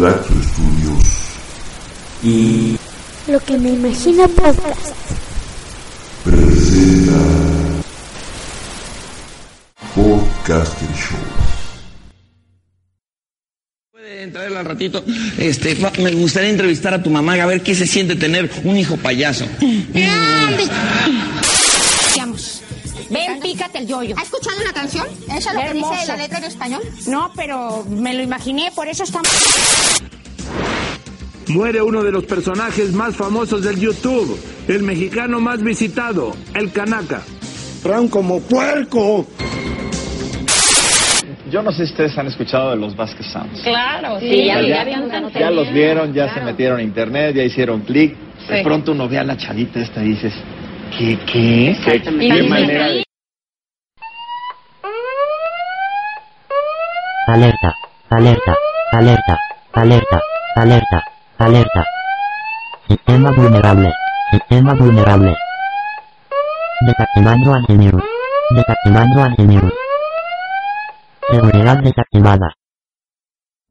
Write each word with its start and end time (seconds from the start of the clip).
Galaxo 0.00 0.32
Studios 0.42 1.04
y 2.22 2.76
Lo 3.30 3.38
que 3.40 3.58
me 3.58 3.68
imagina 3.70 4.26
podcast. 4.28 4.94
presenta 6.24 7.18
Podcaster 9.94 10.88
Show. 10.88 11.18
Puede 13.92 14.22
entrar 14.22 14.46
al 14.46 14.64
ratito. 14.64 15.04
Este, 15.38 15.76
me 15.98 16.12
gustaría 16.12 16.48
entrevistar 16.48 16.94
a 16.94 17.02
tu 17.02 17.10
mamá 17.10 17.34
a 17.34 17.44
ver 17.44 17.60
qué 17.62 17.74
se 17.74 17.86
siente 17.86 18.16
tener 18.16 18.50
un 18.64 18.78
hijo 18.78 18.96
payaso. 18.96 19.44
Pícate 23.52 23.78
el 23.78 23.86
yoyo. 23.88 24.14
¿Ha 24.16 24.22
escuchado 24.22 24.56
una 24.60 24.72
canción? 24.72 25.06
¿Esa 25.24 25.36
es 25.50 25.54
lo 25.54 25.60
que 25.60 25.66
Hermoso. 25.66 25.92
dice 25.92 26.06
la 26.06 26.16
letra 26.16 26.38
en 26.38 26.44
español? 26.44 26.82
No, 27.08 27.32
pero 27.34 27.84
me 27.88 28.14
lo 28.14 28.22
imaginé, 28.22 28.70
por 28.76 28.86
eso 28.86 29.02
está... 29.02 29.20
Muere 31.48 31.82
uno 31.82 32.04
de 32.04 32.12
los 32.12 32.24
personajes 32.26 32.92
más 32.92 33.16
famosos 33.16 33.64
del 33.64 33.80
YouTube, 33.80 34.38
el 34.68 34.84
mexicano 34.84 35.40
más 35.40 35.60
visitado, 35.62 36.36
el 36.54 36.70
Canaca. 36.70 37.22
Fran 37.82 38.06
como 38.06 38.40
puerco. 38.40 39.26
Yo 41.50 41.62
no 41.62 41.72
sé 41.72 41.78
si 41.86 41.92
ustedes 41.92 42.16
han 42.16 42.28
escuchado 42.28 42.70
de 42.70 42.76
los 42.76 42.94
Vasquez 42.94 43.26
Sounds. 43.32 43.62
Claro, 43.64 44.20
sí, 44.20 44.44
ya- 44.46 44.62
ya 44.62 44.84
Ya 45.34 45.50
los 45.50 45.72
vieron, 45.72 46.14
ya 46.14 46.32
se 46.32 46.40
metieron 46.42 46.78
a 46.78 46.82
internet, 46.84 47.34
ya 47.34 47.42
hicieron 47.42 47.80
clic. 47.80 48.16
De 48.48 48.62
pronto 48.62 48.92
uno 48.92 49.08
ve 49.08 49.18
a 49.18 49.24
la 49.24 49.36
chavita 49.36 49.80
esta 49.80 50.04
y 50.04 50.10
dices, 50.10 50.32
¿qué, 50.96 51.18
qué? 51.26 51.76
¿Qué, 51.84 52.00
qué 52.02 52.42
manera 52.44 52.88
de... 52.90 53.02
Alerta, 57.26 57.74
alerta, 58.08 58.54
alerta, 58.92 59.38
alerta, 59.72 60.20
alerta, 60.56 61.04
alerta. 61.38 61.84
Sistema 62.88 63.30
vulnerable, 63.30 63.92
sistema 64.30 64.74
vulnerable. 64.74 65.36
Desactivando 66.80 67.54
antivirus, 67.54 68.02
desactivando 68.50 69.22
antivirus. 69.22 69.72
Seguridad 71.30 71.78
desactivada. 71.82 72.54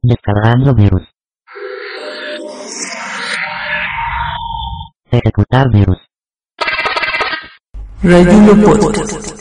Descargando 0.01 0.73
virus. 0.75 1.09
Ejecutar 5.11 5.69
virus. 5.71 5.97
Podcast. 8.01 9.38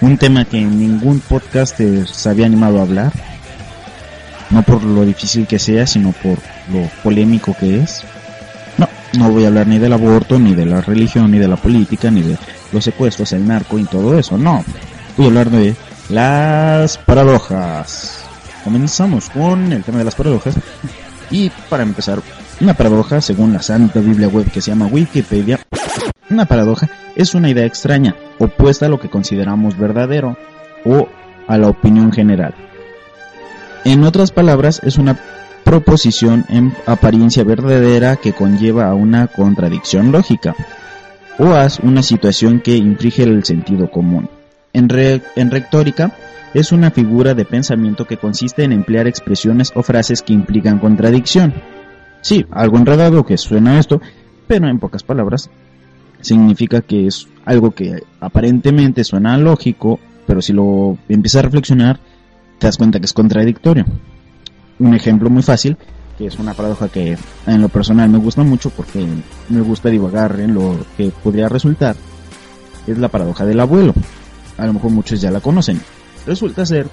Un 0.00 0.18
tema 0.18 0.44
que 0.44 0.60
ningún 0.60 1.18
podcaster 1.18 2.06
se 2.06 2.28
había 2.28 2.46
animado 2.46 2.78
a 2.78 2.82
hablar 2.82 3.31
no 4.52 4.62
por 4.62 4.84
lo 4.84 5.04
difícil 5.04 5.46
que 5.46 5.58
sea, 5.58 5.86
sino 5.86 6.12
por 6.12 6.38
lo 6.72 6.88
polémico 7.02 7.56
que 7.58 7.80
es. 7.80 8.04
No, 8.78 8.88
no 9.18 9.30
voy 9.30 9.44
a 9.44 9.48
hablar 9.48 9.66
ni 9.66 9.78
del 9.78 9.92
aborto, 9.92 10.38
ni 10.38 10.54
de 10.54 10.66
la 10.66 10.80
religión, 10.80 11.30
ni 11.30 11.38
de 11.38 11.48
la 11.48 11.56
política, 11.56 12.10
ni 12.10 12.22
de 12.22 12.36
los 12.72 12.84
secuestros, 12.84 13.32
el 13.32 13.46
narco 13.46 13.78
y 13.78 13.84
todo 13.84 14.18
eso, 14.18 14.36
no. 14.38 14.64
Voy 15.16 15.26
a 15.26 15.28
hablar 15.28 15.50
de 15.50 15.74
las 16.10 16.98
paradojas. 16.98 18.24
Comenzamos 18.64 19.30
con 19.30 19.72
el 19.72 19.82
tema 19.82 19.98
de 19.98 20.04
las 20.04 20.14
paradojas. 20.14 20.54
Y 21.30 21.50
para 21.70 21.82
empezar, 21.82 22.20
una 22.60 22.74
paradoja, 22.74 23.20
según 23.20 23.52
la 23.52 23.62
santa 23.62 24.00
Biblia 24.00 24.28
web 24.28 24.50
que 24.50 24.60
se 24.60 24.70
llama 24.70 24.86
Wikipedia, 24.86 25.58
una 26.30 26.44
paradoja 26.44 26.88
es 27.16 27.34
una 27.34 27.50
idea 27.50 27.66
extraña, 27.66 28.14
opuesta 28.38 28.86
a 28.86 28.88
lo 28.88 29.00
que 29.00 29.10
consideramos 29.10 29.76
verdadero 29.76 30.36
o 30.84 31.08
a 31.48 31.58
la 31.58 31.68
opinión 31.68 32.12
general. 32.12 32.54
En 33.84 34.04
otras 34.04 34.30
palabras, 34.30 34.80
es 34.84 34.96
una 34.98 35.16
proposición 35.64 36.44
en 36.48 36.72
apariencia 36.86 37.44
verdadera 37.44 38.16
que 38.16 38.32
conlleva 38.32 38.88
a 38.88 38.94
una 38.94 39.26
contradicción 39.26 40.12
lógica 40.12 40.54
o 41.38 41.46
a 41.54 41.68
una 41.82 42.02
situación 42.02 42.60
que 42.60 42.76
infringe 42.76 43.22
el 43.24 43.44
sentido 43.44 43.90
común. 43.90 44.28
En, 44.72 44.88
re- 44.88 45.22
en 45.36 45.50
retórica, 45.50 46.12
es 46.54 46.72
una 46.72 46.90
figura 46.90 47.34
de 47.34 47.44
pensamiento 47.44 48.06
que 48.06 48.18
consiste 48.18 48.62
en 48.64 48.72
emplear 48.72 49.06
expresiones 49.06 49.72
o 49.74 49.82
frases 49.82 50.22
que 50.22 50.32
implican 50.32 50.78
contradicción. 50.78 51.54
Sí, 52.20 52.46
algo 52.50 52.76
enredado 52.76 53.24
que 53.24 53.36
suena 53.38 53.78
esto, 53.78 54.00
pero 54.46 54.68
en 54.68 54.78
pocas 54.78 55.02
palabras, 55.02 55.50
significa 56.20 56.82
que 56.82 57.06
es 57.06 57.26
algo 57.44 57.72
que 57.72 58.02
aparentemente 58.20 59.02
suena 59.02 59.36
lógico, 59.38 59.98
pero 60.26 60.40
si 60.40 60.52
lo 60.52 60.98
empiezas 61.08 61.40
a 61.40 61.42
reflexionar, 61.46 61.98
te 62.62 62.68
das 62.68 62.76
cuenta 62.76 63.00
que 63.00 63.06
es 63.06 63.12
contradictorio. 63.12 63.84
Un 64.78 64.94
ejemplo 64.94 65.28
muy 65.28 65.42
fácil, 65.42 65.76
que 66.16 66.26
es 66.26 66.38
una 66.38 66.54
paradoja 66.54 66.88
que 66.88 67.18
en 67.48 67.60
lo 67.60 67.68
personal 67.68 68.08
me 68.08 68.18
gusta 68.18 68.44
mucho 68.44 68.70
porque 68.70 69.04
me 69.48 69.60
gusta 69.62 69.88
divagar 69.88 70.38
en 70.38 70.54
lo 70.54 70.76
que 70.96 71.10
podría 71.24 71.48
resultar, 71.48 71.96
es 72.86 72.98
la 72.98 73.08
paradoja 73.08 73.44
del 73.44 73.58
abuelo. 73.58 73.94
A 74.58 74.66
lo 74.66 74.74
mejor 74.74 74.92
muchos 74.92 75.20
ya 75.20 75.32
la 75.32 75.40
conocen. 75.40 75.80
Resulta 76.24 76.64
ser 76.64 76.86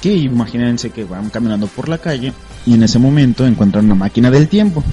que 0.00 0.14
imagínense 0.14 0.90
que 0.90 1.02
van 1.02 1.28
caminando 1.28 1.66
por 1.66 1.88
la 1.88 1.98
calle 1.98 2.32
y 2.64 2.74
en 2.74 2.84
ese 2.84 3.00
momento 3.00 3.44
encuentran 3.44 3.86
una 3.86 3.96
máquina 3.96 4.30
del 4.30 4.46
tiempo. 4.46 4.84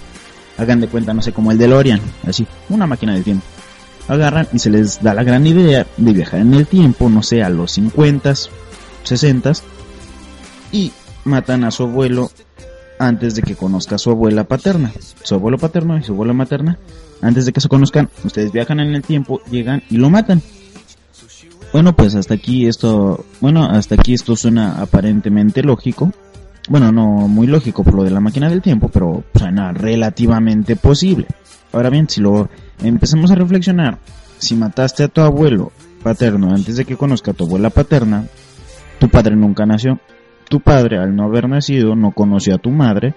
Hagan 0.58 0.82
de 0.82 0.88
cuenta, 0.88 1.14
no 1.14 1.22
sé, 1.22 1.32
como 1.32 1.52
el 1.52 1.60
DeLorean, 1.60 2.02
así, 2.26 2.48
una 2.70 2.88
máquina 2.88 3.14
del 3.14 3.24
tiempo. 3.24 3.46
Agarran 4.08 4.48
y 4.52 4.58
se 4.58 4.72
les 4.72 5.00
da 5.00 5.14
la 5.14 5.24
gran 5.24 5.46
idea 5.46 5.86
de 5.96 6.12
viajar 6.12 6.40
en 6.40 6.56
el 6.56 6.66
tiempo, 6.66 7.08
no 7.08 7.22
sé, 7.22 7.44
a 7.44 7.50
los 7.50 7.74
50, 7.74 8.34
60 9.04 9.52
y 10.72 10.92
matan 11.26 11.64
a 11.64 11.72
su 11.72 11.84
abuelo 11.84 12.32
antes 13.00 13.36
de 13.36 13.44
que 13.44 13.56
conozca 13.56 13.96
a 13.96 14.00
su 14.00 14.10
abuela 14.10 14.46
paterna. 14.46 14.92
Su 15.24 15.36
abuelo 15.36 15.58
paterno 15.58 15.98
y 15.98 16.04
su 16.04 16.14
abuela 16.14 16.34
materna, 16.34 16.78
antes 17.22 17.46
de 17.46 17.54
que 17.54 17.62
se 17.62 17.70
conozcan, 17.70 18.10
ustedes 18.24 18.52
viajan 18.52 18.80
en 18.80 18.96
el 18.96 19.02
tiempo, 19.02 19.42
llegan 19.50 19.84
y 19.90 19.98
lo 19.98 20.10
matan. 20.10 20.42
Bueno, 21.74 21.96
pues 21.96 22.16
hasta 22.16 22.34
aquí 22.34 22.66
esto, 22.66 23.26
bueno, 23.42 23.66
hasta 23.66 23.96
aquí 23.96 24.14
esto 24.14 24.36
suena 24.36 24.82
aparentemente 24.82 25.64
lógico. 25.64 26.12
Bueno, 26.70 26.92
no 26.92 27.06
muy 27.28 27.48
lógico 27.48 27.84
por 27.84 27.94
lo 27.94 28.04
de 28.04 28.12
la 28.12 28.20
máquina 28.20 28.50
del 28.50 28.62
tiempo, 28.62 28.90
pero 28.90 29.24
suena 29.36 29.72
relativamente 29.72 30.76
posible. 30.76 31.28
Ahora 31.72 31.90
bien, 31.90 32.10
si 32.10 32.22
lo 32.22 32.50
empezamos 32.82 33.32
a 33.32 33.36
reflexionar, 33.36 34.00
si 34.38 34.56
mataste 34.56 35.04
a 35.04 35.08
tu 35.08 35.22
abuelo 35.22 35.72
paterno 36.04 36.54
antes 36.54 36.78
de 36.78 36.86
que 36.86 36.98
conozca 36.98 37.32
a 37.32 37.34
tu 37.34 37.46
abuela 37.46 37.70
paterna, 37.70 38.26
tu 39.00 39.10
padre 39.10 39.36
nunca 39.36 39.66
nació. 39.66 40.00
Tu 40.50 40.60
padre, 40.60 40.98
al 40.98 41.16
no 41.16 41.26
haber 41.26 41.50
nacido, 41.50 41.96
no 41.96 42.12
conoció 42.12 42.56
a 42.56 42.58
tu 42.58 42.72
madre 42.72 43.14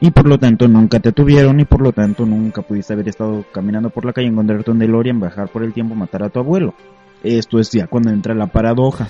y 0.00 0.10
por 0.10 0.26
lo 0.26 0.38
tanto 0.38 0.68
nunca 0.68 1.00
te 1.00 1.12
tuvieron 1.12 1.60
y 1.60 1.64
por 1.64 1.80
lo 1.80 1.92
tanto 1.92 2.26
nunca 2.26 2.62
pudiste 2.62 2.92
haber 2.92 3.08
estado 3.08 3.44
caminando 3.52 3.90
por 3.90 4.04
la 4.04 4.12
calle, 4.12 4.28
encontrarte 4.28 4.70
un 4.70 4.78
DeLorean, 4.78 5.20
bajar 5.20 5.48
por 5.48 5.62
el 5.62 5.72
tiempo, 5.72 5.94
matar 5.94 6.24
a 6.24 6.28
tu 6.28 6.40
abuelo. 6.40 6.74
Esto 7.22 7.58
es 7.58 7.70
ya 7.70 7.86
cuando 7.86 8.10
entra 8.10 8.34
la 8.34 8.48
paradoja, 8.48 9.08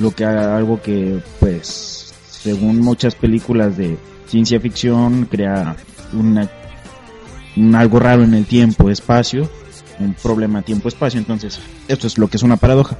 lo 0.00 0.12
que 0.12 0.24
algo 0.24 0.80
que 0.80 1.18
pues 1.40 2.12
según 2.42 2.80
muchas 2.80 3.14
películas 3.14 3.76
de 3.76 3.96
ciencia 4.26 4.58
ficción, 4.60 5.26
crea 5.26 5.76
una, 6.12 6.48
un 7.56 7.74
algo 7.74 7.98
raro 7.98 8.24
en 8.24 8.34
el 8.34 8.46
tiempo, 8.46 8.90
espacio, 8.90 9.48
un 10.00 10.14
problema 10.14 10.62
tiempo-espacio. 10.62 11.20
Entonces, 11.20 11.60
esto 11.86 12.06
es 12.06 12.18
lo 12.18 12.28
que 12.28 12.38
es 12.38 12.42
una 12.42 12.56
paradoja. 12.56 12.96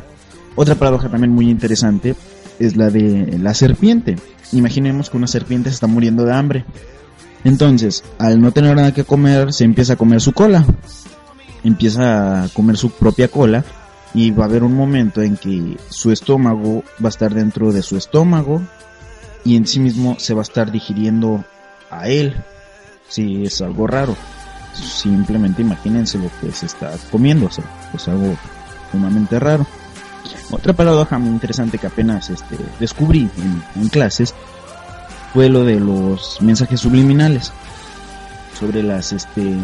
Otra 0.54 0.74
paradoja 0.74 1.08
también 1.08 1.32
muy 1.32 1.48
interesante 1.50 2.14
es 2.58 2.76
la 2.76 2.90
de 2.90 3.38
la 3.38 3.54
serpiente. 3.54 4.16
Imaginemos 4.52 5.10
que 5.10 5.16
una 5.16 5.26
serpiente 5.26 5.70
se 5.70 5.74
está 5.74 5.86
muriendo 5.86 6.24
de 6.24 6.32
hambre. 6.32 6.64
Entonces, 7.44 8.04
al 8.18 8.40
no 8.40 8.52
tener 8.52 8.76
nada 8.76 8.94
que 8.94 9.04
comer, 9.04 9.52
se 9.52 9.64
empieza 9.64 9.94
a 9.94 9.96
comer 9.96 10.20
su 10.20 10.32
cola. 10.32 10.64
Empieza 11.64 12.44
a 12.44 12.48
comer 12.48 12.76
su 12.76 12.90
propia 12.90 13.28
cola 13.28 13.64
y 14.14 14.30
va 14.30 14.44
a 14.44 14.48
haber 14.48 14.62
un 14.62 14.74
momento 14.74 15.22
en 15.22 15.36
que 15.36 15.76
su 15.88 16.12
estómago 16.12 16.84
va 17.02 17.06
a 17.06 17.08
estar 17.08 17.32
dentro 17.34 17.72
de 17.72 17.82
su 17.82 17.96
estómago 17.96 18.62
y 19.44 19.56
en 19.56 19.66
sí 19.66 19.80
mismo 19.80 20.16
se 20.18 20.34
va 20.34 20.40
a 20.40 20.42
estar 20.42 20.70
digiriendo 20.70 21.44
a 21.90 22.08
él. 22.08 22.34
Si 23.08 23.44
es 23.44 23.60
algo 23.60 23.86
raro. 23.86 24.16
Simplemente 24.74 25.62
imagínense 25.62 26.18
lo 26.18 26.30
que 26.40 26.50
se 26.52 26.66
está 26.66 26.92
comiendo, 27.10 27.48
es 27.94 28.08
algo 28.08 28.36
sumamente 28.90 29.38
raro. 29.38 29.66
Otra 30.50 30.72
paradoja 30.72 31.18
muy 31.18 31.30
interesante 31.30 31.78
que 31.78 31.86
apenas 31.86 32.30
este, 32.30 32.56
descubrí 32.78 33.28
en, 33.76 33.88
clases 33.88 34.34
fue 35.32 35.48
lo 35.48 35.64
de 35.64 35.80
los 35.80 36.40
mensajes 36.42 36.80
subliminales 36.80 37.52
sobre 38.58 38.82
las 38.82 39.12
este 39.12 39.56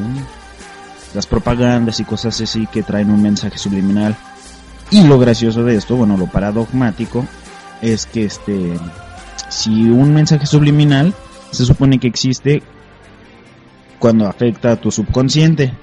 las 1.14 1.26
propagandas 1.26 2.00
y 2.00 2.04
cosas 2.04 2.40
así 2.40 2.66
que 2.66 2.82
traen 2.82 3.10
un 3.10 3.22
mensaje 3.22 3.58
subliminal. 3.58 4.16
Y 4.90 5.06
lo 5.06 5.18
gracioso 5.18 5.64
de 5.64 5.76
esto 5.76 5.96
bueno 5.96 6.16
lo 6.16 6.26
paradogmático 6.26 7.26
es 7.82 8.06
que 8.06 8.24
este 8.24 8.78
si 9.48 9.90
un 9.90 10.14
mensaje 10.14 10.46
subliminal 10.46 11.14
se 11.50 11.64
supone 11.64 11.98
que 11.98 12.08
existe 12.08 12.62
cuando 13.98 14.26
afecta 14.26 14.72
a 14.72 14.76
tu 14.76 14.90
subconsciente 14.90 15.74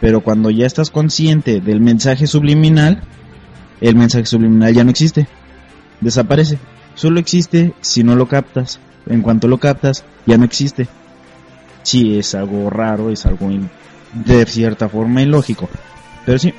pero 0.00 0.20
cuando 0.20 0.50
ya 0.50 0.66
estás 0.66 0.90
consciente 0.90 1.60
del 1.60 1.80
mensaje 1.80 2.26
subliminal 2.26 3.02
el 3.84 3.96
mensaje 3.96 4.24
subliminal 4.24 4.72
ya 4.72 4.82
no 4.82 4.90
existe. 4.90 5.28
Desaparece. 6.00 6.58
Solo 6.94 7.20
existe 7.20 7.74
si 7.82 8.02
no 8.02 8.16
lo 8.16 8.26
captas. 8.26 8.80
En 9.06 9.20
cuanto 9.20 9.46
lo 9.46 9.58
captas, 9.58 10.04
ya 10.24 10.38
no 10.38 10.44
existe. 10.44 10.88
Sí, 11.82 12.18
es 12.18 12.34
algo 12.34 12.70
raro, 12.70 13.10
es 13.10 13.26
algo 13.26 13.50
de 14.14 14.46
cierta 14.46 14.88
forma 14.88 15.20
ilógico. 15.20 15.68
Pero 16.24 16.38
sí, 16.38 16.54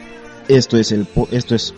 esto 0.47 0.77
es 0.77 0.91
el 0.91 1.07
esto 1.31 1.55
es 1.55 1.73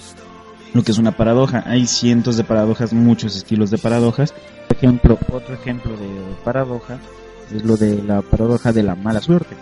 lo 0.74 0.84
que 0.84 0.92
es 0.92 0.98
una 0.98 1.16
paradoja. 1.16 1.64
Hay 1.66 1.88
cientos 1.88 2.36
de 2.36 2.44
paradojas, 2.44 2.92
muchos 2.92 3.38
estilos 3.38 3.72
de 3.72 3.78
paradojas. 3.78 4.34
Por 4.68 4.76
ejemplo, 4.76 5.18
otro 5.32 5.54
ejemplo 5.56 5.94
de 5.94 6.10
paradoja 6.44 7.00
es 7.56 7.64
lo 7.64 7.78
de 7.78 8.04
la 8.04 8.22
paradoja 8.22 8.74
de 8.74 8.84
la 8.84 8.96
mala 8.96 9.22
suerte. 9.22 9.56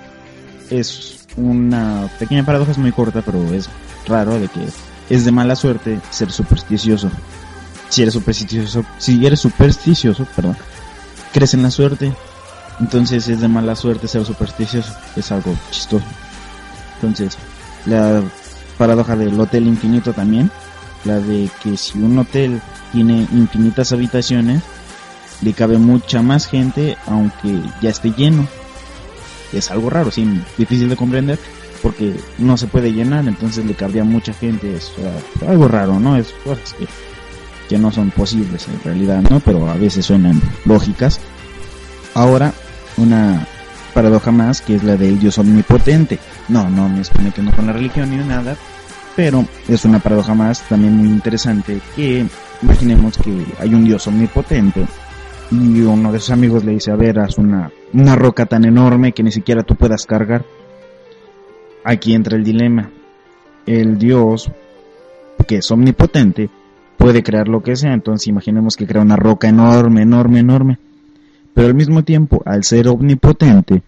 Es 0.71 1.27
una 1.37 2.09
pequeña 2.17 2.43
paradoja, 2.43 2.71
es 2.71 2.79
muy 2.79 2.91
corta, 2.91 3.21
pero 3.21 3.43
es 3.53 3.69
raro 4.07 4.39
de 4.39 4.47
que 4.47 4.61
es 5.09 5.25
de 5.25 5.31
mala 5.31 5.55
suerte 5.55 5.99
ser 6.09 6.31
supersticioso. 6.31 7.09
Si 7.89 8.01
eres 8.01 8.13
supersticioso, 8.13 8.85
si 8.97 9.25
eres 9.25 9.39
supersticioso, 9.39 10.25
perdón, 10.35 10.57
crees 11.33 11.53
en 11.53 11.63
la 11.63 11.71
suerte. 11.71 12.13
Entonces 12.79 13.27
es 13.27 13.39
de 13.39 13.47
mala 13.47 13.75
suerte 13.75 14.07
ser 14.07 14.25
supersticioso. 14.25 14.93
Es 15.15 15.31
algo 15.31 15.55
chistoso. 15.71 16.05
Entonces, 16.95 17.37
la 17.85 18.21
paradoja 18.77 19.15
del 19.15 19.39
hotel 19.39 19.67
infinito 19.67 20.13
también, 20.13 20.51
la 21.03 21.19
de 21.19 21.49
que 21.61 21.77
si 21.77 21.99
un 21.99 22.17
hotel 22.17 22.61
tiene 22.91 23.27
infinitas 23.31 23.91
habitaciones, 23.91 24.63
le 25.41 25.53
cabe 25.53 25.77
mucha 25.77 26.21
más 26.21 26.47
gente 26.47 26.97
aunque 27.07 27.61
ya 27.81 27.89
esté 27.89 28.11
lleno. 28.11 28.47
Es 29.53 29.71
algo 29.71 29.89
raro, 29.89 30.11
sí, 30.11 30.41
difícil 30.57 30.89
de 30.89 30.97
comprender, 30.97 31.39
porque 31.85 32.15
no 32.39 32.57
se 32.57 32.65
puede 32.65 32.91
llenar, 32.91 33.27
entonces 33.27 33.63
le 33.63 33.75
cabría 33.75 34.03
mucha 34.03 34.33
gente, 34.33 34.75
es 34.75 34.91
algo 35.47 35.67
raro, 35.67 35.99
¿no? 35.99 36.17
Es 36.17 36.33
cosas 36.43 36.73
que, 36.73 36.87
que 37.69 37.77
no 37.77 37.91
son 37.91 38.09
posibles 38.09 38.67
en 38.67 38.81
realidad, 38.83 39.21
¿no? 39.29 39.39
Pero 39.39 39.69
a 39.69 39.75
veces 39.75 40.03
suenan 40.03 40.41
lógicas. 40.65 41.19
Ahora, 42.15 42.53
una 42.97 43.45
paradoja 43.93 44.31
más, 44.31 44.63
que 44.63 44.77
es 44.77 44.83
la 44.83 44.97
del 44.97 45.19
Dios 45.19 45.37
omnipotente. 45.37 46.17
No, 46.49 46.67
no 46.71 46.89
me 46.89 47.01
estoy 47.01 47.23
metiendo 47.23 47.55
con 47.55 47.67
la 47.67 47.73
religión 47.73 48.09
ni 48.09 48.17
nada, 48.17 48.55
pero 49.15 49.45
es 49.67 49.85
una 49.85 49.99
paradoja 49.99 50.33
más 50.33 50.67
también 50.67 50.97
muy 50.97 51.09
interesante 51.09 51.79
que 51.95 52.25
imaginemos 52.63 53.15
que 53.19 53.45
hay 53.59 53.75
un 53.75 53.83
Dios 53.83 54.07
omnipotente 54.07 54.87
y 55.51 55.81
uno 55.81 56.11
de 56.11 56.19
sus 56.19 56.31
amigos 56.31 56.65
le 56.65 56.71
dice, 56.71 56.89
a 56.89 56.95
ver, 56.95 57.19
haz 57.19 57.37
una, 57.37 57.69
una 57.93 58.15
roca 58.15 58.47
tan 58.47 58.65
enorme 58.65 59.11
que 59.11 59.21
ni 59.21 59.31
siquiera 59.31 59.61
tú 59.61 59.75
puedas 59.75 60.07
cargar 60.07 60.43
aquí 61.85 62.13
entra 62.13 62.35
el 62.35 62.43
dilema. 62.43 62.89
El 63.65 63.97
Dios, 63.97 64.51
que 65.47 65.57
es 65.57 65.71
omnipotente, 65.71 66.49
puede 66.97 67.23
crear 67.23 67.47
lo 67.47 67.63
que 67.63 67.75
sea, 67.75 67.93
entonces 67.93 68.27
imaginemos 68.27 68.75
que 68.75 68.87
crea 68.87 69.01
una 69.01 69.15
roca 69.15 69.47
enorme, 69.47 70.01
enorme, 70.01 70.39
enorme. 70.39 70.79
Pero 71.53 71.67
al 71.67 71.75
mismo 71.75 72.03
tiempo, 72.03 72.43
al 72.45 72.63
ser 72.63 72.87
omnipotente, 72.89 73.81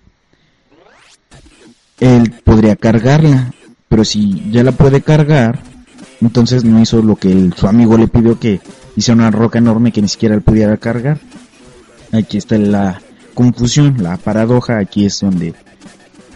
él 2.00 2.34
podría 2.44 2.76
cargarla, 2.76 3.52
pero 3.90 4.06
si 4.06 4.50
ya 4.52 4.64
la 4.64 4.72
puede 4.72 5.02
cargar, 5.02 5.60
entonces 6.22 6.64
no 6.64 6.80
hizo 6.80 7.02
lo 7.02 7.16
que 7.16 7.52
su 7.56 7.68
amigo 7.68 7.98
le 7.98 8.08
pidió 8.08 8.40
que 8.40 8.62
hiciera 8.96 9.20
una 9.20 9.32
roca 9.32 9.60
enorme 9.60 9.92
que 9.92 10.02
ni 10.02 10.08
siquiera 10.08 10.36
él 10.36 10.42
pudiera 10.42 10.78
cargar. 10.78 11.20
Aquí 12.12 12.38
está 12.38 12.58
la 12.58 13.02
confusión, 13.34 13.98
la 14.00 14.18
paradoja, 14.18 14.78
aquí 14.78 15.06
es 15.06 15.20
donde 15.20 15.54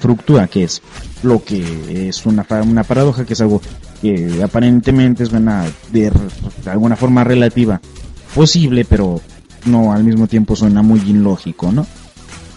fructúa, 0.01 0.47
que 0.47 0.63
es 0.63 0.81
lo 1.23 1.43
que 1.43 2.07
es 2.07 2.25
una, 2.25 2.45
una 2.63 2.83
paradoja, 2.83 3.25
que 3.25 3.33
es 3.33 3.41
algo 3.41 3.61
que 4.01 4.41
aparentemente 4.43 5.25
suena 5.25 5.65
de, 5.91 6.11
de 6.63 6.69
alguna 6.69 6.95
forma 6.95 7.23
relativa 7.23 7.79
posible, 8.35 8.83
pero 8.83 9.21
no 9.65 9.93
al 9.93 10.03
mismo 10.03 10.27
tiempo 10.27 10.55
suena 10.55 10.81
muy 10.81 10.99
ilógico, 10.99 11.71
¿no? 11.71 11.85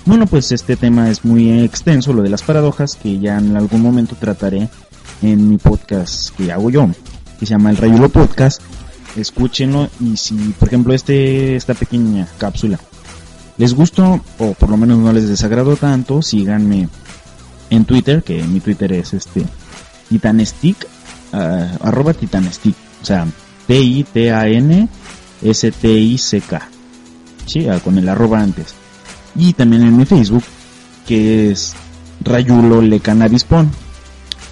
Bueno, 0.06 0.26
pues 0.26 0.52
este 0.52 0.76
tema 0.76 1.10
es 1.10 1.24
muy 1.24 1.50
extenso, 1.62 2.12
lo 2.12 2.22
de 2.22 2.30
las 2.30 2.42
paradojas, 2.42 2.96
que 2.96 3.18
ya 3.18 3.38
en 3.38 3.56
algún 3.56 3.80
momento 3.80 4.16
trataré 4.18 4.68
en 5.22 5.48
mi 5.48 5.56
podcast 5.56 6.34
que 6.36 6.52
hago 6.52 6.70
yo, 6.70 6.88
que 7.38 7.46
se 7.46 7.50
llama 7.50 7.70
El 7.70 7.76
Rayulo 7.76 8.08
Podcast. 8.08 8.60
Escúchenlo 9.16 9.88
y 10.00 10.16
si, 10.16 10.34
por 10.58 10.68
ejemplo, 10.68 10.92
este 10.92 11.54
esta 11.54 11.74
pequeña 11.74 12.26
cápsula 12.36 12.80
les 13.56 13.74
gustó 13.74 14.20
o 14.38 14.54
por 14.54 14.68
lo 14.68 14.76
menos 14.76 14.98
no 14.98 15.12
les 15.12 15.28
desagradó 15.28 15.76
tanto, 15.76 16.22
síganme 16.22 16.88
en 17.75 17.85
Twitter, 17.85 18.23
que 18.23 18.43
mi 18.43 18.61
Twitter 18.61 18.93
es 18.93 19.14
este 19.14 19.45
Titanestick, 20.09 20.87
uh, 21.33 21.87
arroba 21.87 22.14
Titanestick, 22.14 22.76
o 23.02 23.04
sea, 23.04 23.26
T-I-T-A-N-S-T-I-C-K, 23.66 24.88
sí, 27.47 27.69
ah, 27.69 27.81
con 27.81 27.99
el 27.99 28.09
arroba 28.09 28.40
antes. 28.40 28.75
Y 29.37 29.52
también 29.52 29.83
en 29.83 29.97
mi 29.97 30.04
Facebook, 30.04 30.45
que 31.07 31.50
es 31.50 31.75
Rayulo 32.21 32.81
Le 32.83 33.00
Cannabispon. 33.00 33.71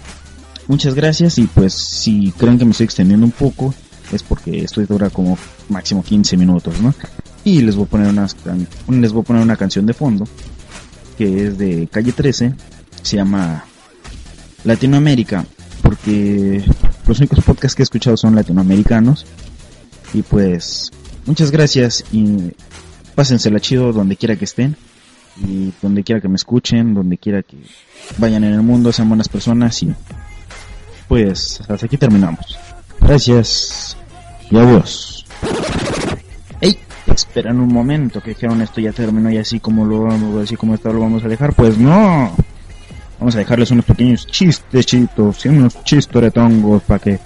Muchas 0.69 0.95
gracias 0.95 1.39
y 1.39 1.45
pues 1.45 1.73
si 1.75 2.33
creen 2.37 2.59
que 2.59 2.65
me 2.65 2.71
estoy 2.73 2.85
extendiendo 2.85 3.27
un 3.27 3.33
poco 3.33 3.75
es 4.13 4.23
porque 4.23 4.65
esto 4.65 4.81
dura 4.87 5.11
como 5.11 5.39
máximo 5.69 6.03
15 6.03 6.37
minutos, 6.37 6.81
¿no? 6.81 6.95
Y 7.45 7.63
les 7.63 7.75
voy 7.77 7.87
a 7.87 7.89
poner 7.89 8.15
can- 8.45 8.67
les 9.01 9.13
voy 9.13 9.23
a 9.23 9.25
poner 9.25 9.43
una 9.43 9.57
canción 9.57 9.87
de 9.87 9.93
fondo 9.95 10.27
que 11.17 11.47
es 11.47 11.59
de 11.59 11.89
Calle 11.91 12.13
13, 12.13 12.55
se 13.03 13.17
llama 13.17 13.65
Latinoamérica, 14.65 15.45
porque 15.83 16.65
los 17.07 17.19
únicos 17.19 17.45
podcasts 17.45 17.75
que 17.75 17.83
he 17.83 17.85
escuchado 17.85 18.17
son 18.17 18.35
latinoamericanos. 18.35 19.27
Y 20.15 20.23
pues, 20.23 20.91
muchas 21.27 21.51
gracias 21.51 22.05
y 22.13 22.53
pásensela 23.15 23.61
chido 23.61 23.93
donde 23.93 24.17
quiera 24.17 24.37
que 24.37 24.45
estén. 24.45 24.77
Y 25.37 25.73
donde 25.81 26.03
quiera 26.03 26.21
que 26.21 26.29
me 26.29 26.37
escuchen, 26.37 26.95
donde 26.95 27.19
quiera 27.19 27.43
que 27.43 27.57
vayan 28.19 28.45
en 28.45 28.55
el 28.55 28.63
mundo, 28.63 28.93
sean 28.93 29.09
buenas 29.09 29.29
personas 29.29 29.83
y 29.83 29.93
pues 31.09 31.61
hasta 31.69 31.87
aquí 31.87 31.97
terminamos. 31.97 32.59
Gracias 33.01 33.97
y 34.51 34.57
adiós. 34.57 35.27
¡Ey! 36.61 36.79
Esperan 37.07 37.59
un 37.59 37.73
momento 37.73 38.21
que 38.21 38.31
dijeron 38.31 38.63
esto 38.63 38.81
ya 38.81 38.93
terminó 38.93 39.31
y 39.31 39.39
así 39.39 39.59
como 39.59 39.85
lo 39.85 40.03
vamos 40.03 40.45
así 40.45 40.57
como 40.57 40.75
está 40.75 40.93
lo 40.93 41.01
vamos 41.01 41.25
a 41.25 41.29
dejar. 41.29 41.53
Pues 41.55 41.79
no. 41.79 42.33
Vamos 43.19 43.35
a 43.35 43.39
dejarles 43.39 43.71
unos 43.71 43.85
pequeños 43.85 44.27
chistecitos 44.27 45.45
y 45.45 45.49
unos 45.49 45.83
chistoretongos 45.85 46.83
para 46.85 47.01
que 47.01 47.19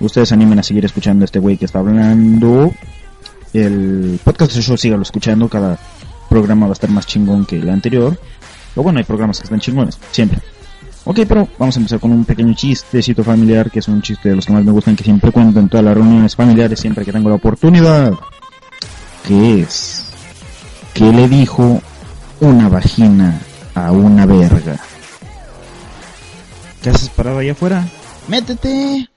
ustedes 0.00 0.32
animen 0.32 0.58
a 0.58 0.62
seguir 0.62 0.84
escuchando 0.84 1.24
a 1.24 1.26
este 1.26 1.38
güey 1.38 1.56
que 1.56 1.64
está 1.64 1.80
hablando. 1.80 2.72
El 3.52 4.20
podcast 4.22 4.54
de 4.54 4.62
show 4.62 4.76
sígalo 4.76 5.02
escuchando, 5.02 5.48
cada 5.48 5.78
programa 6.32 6.66
va 6.66 6.72
a 6.72 6.78
estar 6.80 6.90
más 6.90 7.06
chingón 7.06 7.44
que 7.44 7.58
el 7.58 7.68
anterior. 7.68 8.18
Pero 8.74 8.82
bueno, 8.82 8.98
hay 8.98 9.04
programas 9.04 9.38
que 9.38 9.44
están 9.44 9.60
chingones, 9.60 9.98
siempre. 10.10 10.38
Ok, 11.04 11.20
pero 11.28 11.46
vamos 11.58 11.76
a 11.76 11.80
empezar 11.80 12.00
con 12.00 12.10
un 12.10 12.24
pequeño 12.24 12.54
chistecito 12.54 13.22
familiar, 13.22 13.70
que 13.70 13.80
es 13.80 13.88
un 13.88 14.00
chiste 14.00 14.30
de 14.30 14.36
los 14.36 14.46
que 14.46 14.52
más 14.52 14.64
me 14.64 14.72
gustan, 14.72 14.96
que 14.96 15.04
siempre 15.04 15.30
cuento 15.30 15.60
en 15.60 15.68
todas 15.68 15.84
las 15.84 15.94
reuniones 15.94 16.34
familiares, 16.34 16.80
siempre 16.80 17.04
que 17.04 17.12
tengo 17.12 17.28
la 17.28 17.34
oportunidad. 17.34 18.12
¿Qué 19.26 19.60
es? 19.60 20.06
¿Qué 20.94 21.12
le 21.12 21.28
dijo 21.28 21.82
una 22.40 22.68
vagina 22.68 23.38
a 23.74 23.92
una 23.92 24.24
verga? 24.24 24.78
¿Qué 26.82 26.90
haces 26.90 27.10
parado 27.10 27.38
allá 27.38 27.52
afuera? 27.52 27.84
¡Métete! 28.28 29.08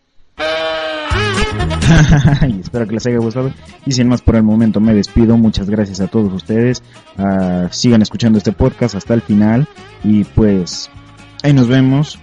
y 2.47 2.59
espero 2.59 2.87
que 2.87 2.93
les 2.93 3.05
haya 3.05 3.17
gustado. 3.17 3.51
Y 3.85 3.91
sin 3.91 4.07
más 4.07 4.21
por 4.21 4.35
el 4.35 4.43
momento 4.43 4.79
me 4.79 4.93
despido. 4.93 5.37
Muchas 5.37 5.69
gracias 5.69 5.99
a 6.01 6.07
todos 6.07 6.33
ustedes. 6.33 6.83
Ah, 7.17 7.67
sigan 7.71 8.01
escuchando 8.01 8.37
este 8.37 8.51
podcast 8.51 8.95
hasta 8.95 9.13
el 9.13 9.21
final. 9.21 9.67
Y 10.03 10.23
pues 10.23 10.89
ahí 11.43 11.53
nos 11.53 11.67
vemos. 11.67 12.19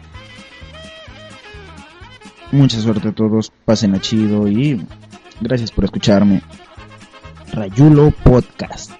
Mucha 2.50 2.78
suerte 2.80 3.08
a 3.08 3.12
todos. 3.12 3.52
Pasen 3.64 3.94
a 3.94 4.00
chido 4.00 4.48
y 4.48 4.84
gracias 5.40 5.70
por 5.70 5.84
escucharme. 5.84 6.42
Rayulo 7.52 8.10
Podcast. 8.22 8.92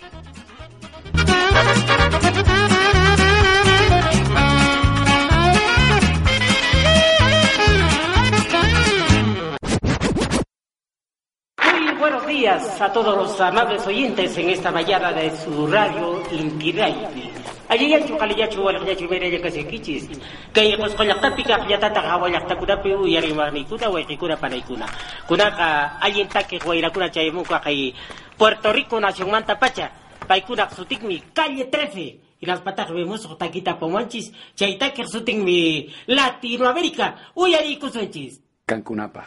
Buenos 12.02 12.26
días 12.26 12.80
a 12.80 12.92
todos 12.92 13.16
los 13.16 13.40
amables 13.40 13.86
oyentes 13.86 14.36
en 14.36 14.50
esta 14.50 14.72
mañana 14.72 15.12
de 15.12 15.30
su 15.36 15.68
radio 15.68 16.20
Intidaiti. 16.32 17.30
Allí 17.68 17.90
ya 17.90 18.04
chukali 18.04 18.34
ya 18.34 18.48
chuwal 18.48 18.84
ya 18.84 18.96
chumere 18.96 19.30
ya 19.30 19.40
kasi 19.40 19.62
kichis. 19.62 20.10
Kay 20.52 20.74
kos 20.82 20.98
kolak 20.98 21.22
tapi 21.22 21.46
ka 21.46 21.62
ya 21.70 21.78
tata 21.78 22.02
ka 22.02 22.18
walak 22.18 22.50
ta 22.50 22.58
kuda 22.58 22.82
piu 22.82 23.06
yari 23.06 23.30
mani 23.32 23.62
kuda 23.70 23.86
wa 23.86 24.02
kuna 24.02 24.34
panay 24.34 24.66
kuna. 24.66 24.86
Kuna 25.30 25.46
ka 25.54 25.94
ayin 26.02 26.26
take 26.26 26.58
ko 26.58 26.74
ira 26.74 26.90
kuna 26.90 27.06
chay 27.06 27.30
mo 27.30 27.46
ka 27.46 27.62
kay 27.62 27.94
Puerto 28.34 28.72
Rico 28.74 28.98
nación 28.98 29.30
manta 29.30 29.54
pacha. 29.54 29.94
Pay 30.26 30.42
kuna 30.42 30.66
sutik 30.74 31.06
mi 31.06 31.22
calle 31.30 31.70
13. 31.70 32.42
Y 32.42 32.46
las 32.46 32.58
patas 32.66 32.90
vemos 32.90 33.22
taquita 33.38 33.78
pomanchis. 33.78 34.32
Take 34.58 35.06
sutik 35.06 35.38
mi 35.38 35.86
Latinoamérica. 36.10 37.30
Uy 37.38 37.78
kusunchis. 37.78 38.42
Cancunapa. 38.66 39.22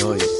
Soy, 0.00 0.39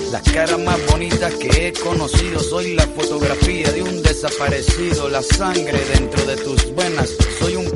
las 0.11 0.23
caras 0.23 0.59
más 0.59 0.77
bonitas 0.87 1.33
que 1.35 1.67
he 1.67 1.73
conocido, 1.73 2.41
soy 2.41 2.75
la 2.75 2.85
fotografía 2.85 3.71
de 3.71 3.81
un 3.81 4.03
desaparecido, 4.03 5.07
la 5.07 5.21
sangre 5.23 5.79
dentro 5.95 6.25
de 6.25 6.35
tus 6.35 6.75
venas, 6.75 7.15
soy 7.39 7.55
un 7.55 7.60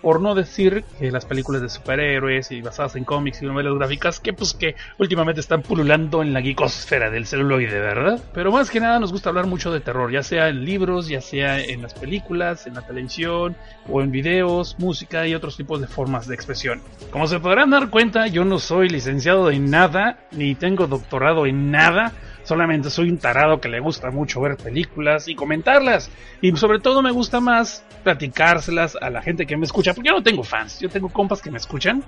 Por 0.02 0.20
no 0.20 0.35
decir 0.35 0.85
que 0.98 1.11
las 1.12 1.24
películas 1.24 1.62
de 1.62 1.68
superhéroes 1.68 2.50
y 2.50 2.61
basadas 2.61 2.96
en 2.96 3.04
cómics 3.04 3.40
y 3.40 3.46
novelas 3.46 3.74
gráficas 3.74 4.18
que 4.18 4.33
pues 4.33 4.52
que 4.52 4.74
últimamente 4.98 5.40
están 5.40 5.62
pululando 5.62 6.20
en 6.20 6.35
la 6.35 6.42
geekosfera 6.42 7.11
del 7.11 7.26
celuloide, 7.26 7.78
¿verdad? 7.78 8.20
Pero 8.35 8.50
más 8.50 8.70
que 8.70 8.80
nada 8.80 8.98
nos 8.98 9.12
gusta 9.12 9.30
hablar 9.30 9.46
mucho 9.46 9.72
de 9.72 9.80
terror, 9.80 10.11
ya 10.11 10.22
sea 10.24 10.48
en 10.48 10.64
libros, 10.64 11.09
ya 11.09 11.20
sea 11.20 11.61
en 11.61 11.80
las 11.80 11.94
películas, 11.94 12.66
en 12.66 12.74
la 12.74 12.83
televisión 12.83 13.57
o 13.88 14.02
en 14.02 14.11
videos, 14.11 14.76
música 14.78 15.26
y 15.26 15.35
otros 15.35 15.57
tipos 15.57 15.80
de 15.80 15.87
formas 15.87 16.26
de 16.26 16.35
expresión. 16.35 16.83
Como 17.11 17.26
se 17.26 17.40
podrán 17.40 17.70
dar 17.70 17.84
cuenta, 17.90 18.27
yo 18.27 18.44
no 18.44 18.59
soy 18.59 18.88
licenciado 18.88 19.51
en 19.51 19.70
nada, 19.70 20.18
ni 20.33 20.55
tengo 20.55 20.87
doctorado 20.87 21.47
en 21.47 21.70
nada, 21.70 22.12
Solamente 22.44 22.90
soy 22.90 23.09
un 23.09 23.16
tarado 23.16 23.59
que 23.59 23.70
le 23.70 23.81
gusta 23.81 24.11
mucho 24.11 24.42
ver 24.42 24.59
películas 24.59 25.29
y 25.29 25.35
comentarlas. 25.35 26.11
Y 26.42 26.55
sobre 26.57 26.79
todo 26.79 27.01
me 27.01 27.11
gusta 27.11 27.40
más 27.40 27.83
platicárselas 28.05 28.97
a 29.01 29.09
la 29.09 29.23
gente 29.23 29.47
que 29.47 29.57
me 29.57 29.64
escucha. 29.64 29.94
Porque 29.94 30.11
yo 30.11 30.16
no 30.16 30.23
tengo 30.23 30.44
fans, 30.44 30.79
yo 30.79 30.90
tengo 30.90 31.09
compas 31.09 31.40
que 31.40 31.51
me 31.51 31.57
escuchan. 31.57 32.05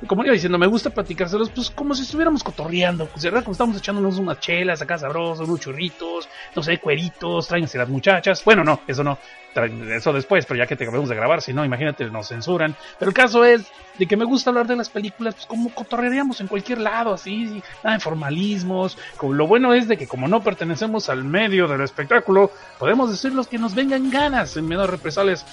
Y 0.00 0.06
como 0.06 0.24
iba 0.24 0.32
diciendo, 0.32 0.58
me 0.58 0.66
gusta 0.66 0.88
platicárselos 0.88 1.50
pues 1.50 1.70
como 1.70 1.94
si 1.94 2.02
estuviéramos 2.02 2.42
cotorreando. 2.42 3.06
Pues 3.06 3.24
verdad, 3.24 3.44
como 3.44 3.52
estamos 3.52 3.76
echándonos 3.76 4.18
unas 4.18 4.40
chelas 4.40 4.80
acá 4.80 4.96
sabrosas, 4.96 5.46
unos 5.46 5.60
churritos, 5.60 6.30
no 6.56 6.62
sé, 6.62 6.78
cueritos, 6.78 7.46
tráiganse 7.46 7.76
las 7.76 7.88
muchachas. 7.88 8.42
Bueno, 8.42 8.64
no, 8.64 8.80
eso 8.88 9.04
no. 9.04 9.18
Eso 9.54 10.12
después, 10.12 10.46
pero 10.46 10.58
ya 10.58 10.66
que 10.66 10.76
te 10.76 10.84
acabamos 10.84 11.08
de 11.08 11.14
grabar, 11.14 11.40
si 11.40 11.52
no, 11.52 11.64
imagínate, 11.64 12.04
nos 12.06 12.28
censuran. 12.28 12.74
Pero 12.98 13.10
el 13.10 13.14
caso 13.14 13.44
es 13.44 13.66
de 13.98 14.06
que 14.06 14.16
me 14.16 14.24
gusta 14.24 14.50
hablar 14.50 14.66
de 14.66 14.76
las 14.76 14.88
películas, 14.88 15.34
pues 15.34 15.46
como 15.46 15.72
cotorrearíamos 15.72 16.40
en 16.40 16.48
cualquier 16.48 16.80
lado, 16.80 17.14
así, 17.14 17.62
nada 17.82 17.96
de 17.96 18.00
formalismos. 18.00 18.98
Lo 19.22 19.46
bueno 19.46 19.72
es 19.74 19.88
de 19.88 19.96
que 19.96 20.06
como 20.06 20.28
no 20.28 20.42
pertenecemos 20.42 21.08
al 21.08 21.24
medio 21.24 21.68
del 21.68 21.82
espectáculo, 21.82 22.50
podemos 22.78 23.10
decir 23.10 23.32
los 23.32 23.46
que 23.46 23.58
nos 23.58 23.74
vengan 23.74 24.10
ganas 24.10 24.56
en 24.56 24.66
menos 24.66 24.90
represales. 24.90 25.44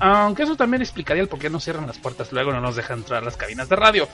Aunque 0.00 0.44
eso 0.44 0.54
también 0.54 0.80
explicaría 0.80 1.22
el 1.22 1.28
por 1.28 1.40
qué 1.40 1.50
no 1.50 1.58
cierran 1.58 1.86
las 1.86 1.98
puertas, 1.98 2.30
luego 2.32 2.52
no 2.52 2.60
nos 2.60 2.76
dejan 2.76 2.98
entrar 2.98 3.22
las 3.22 3.36
cabinas 3.36 3.68
de 3.68 3.76
radio. 3.76 4.08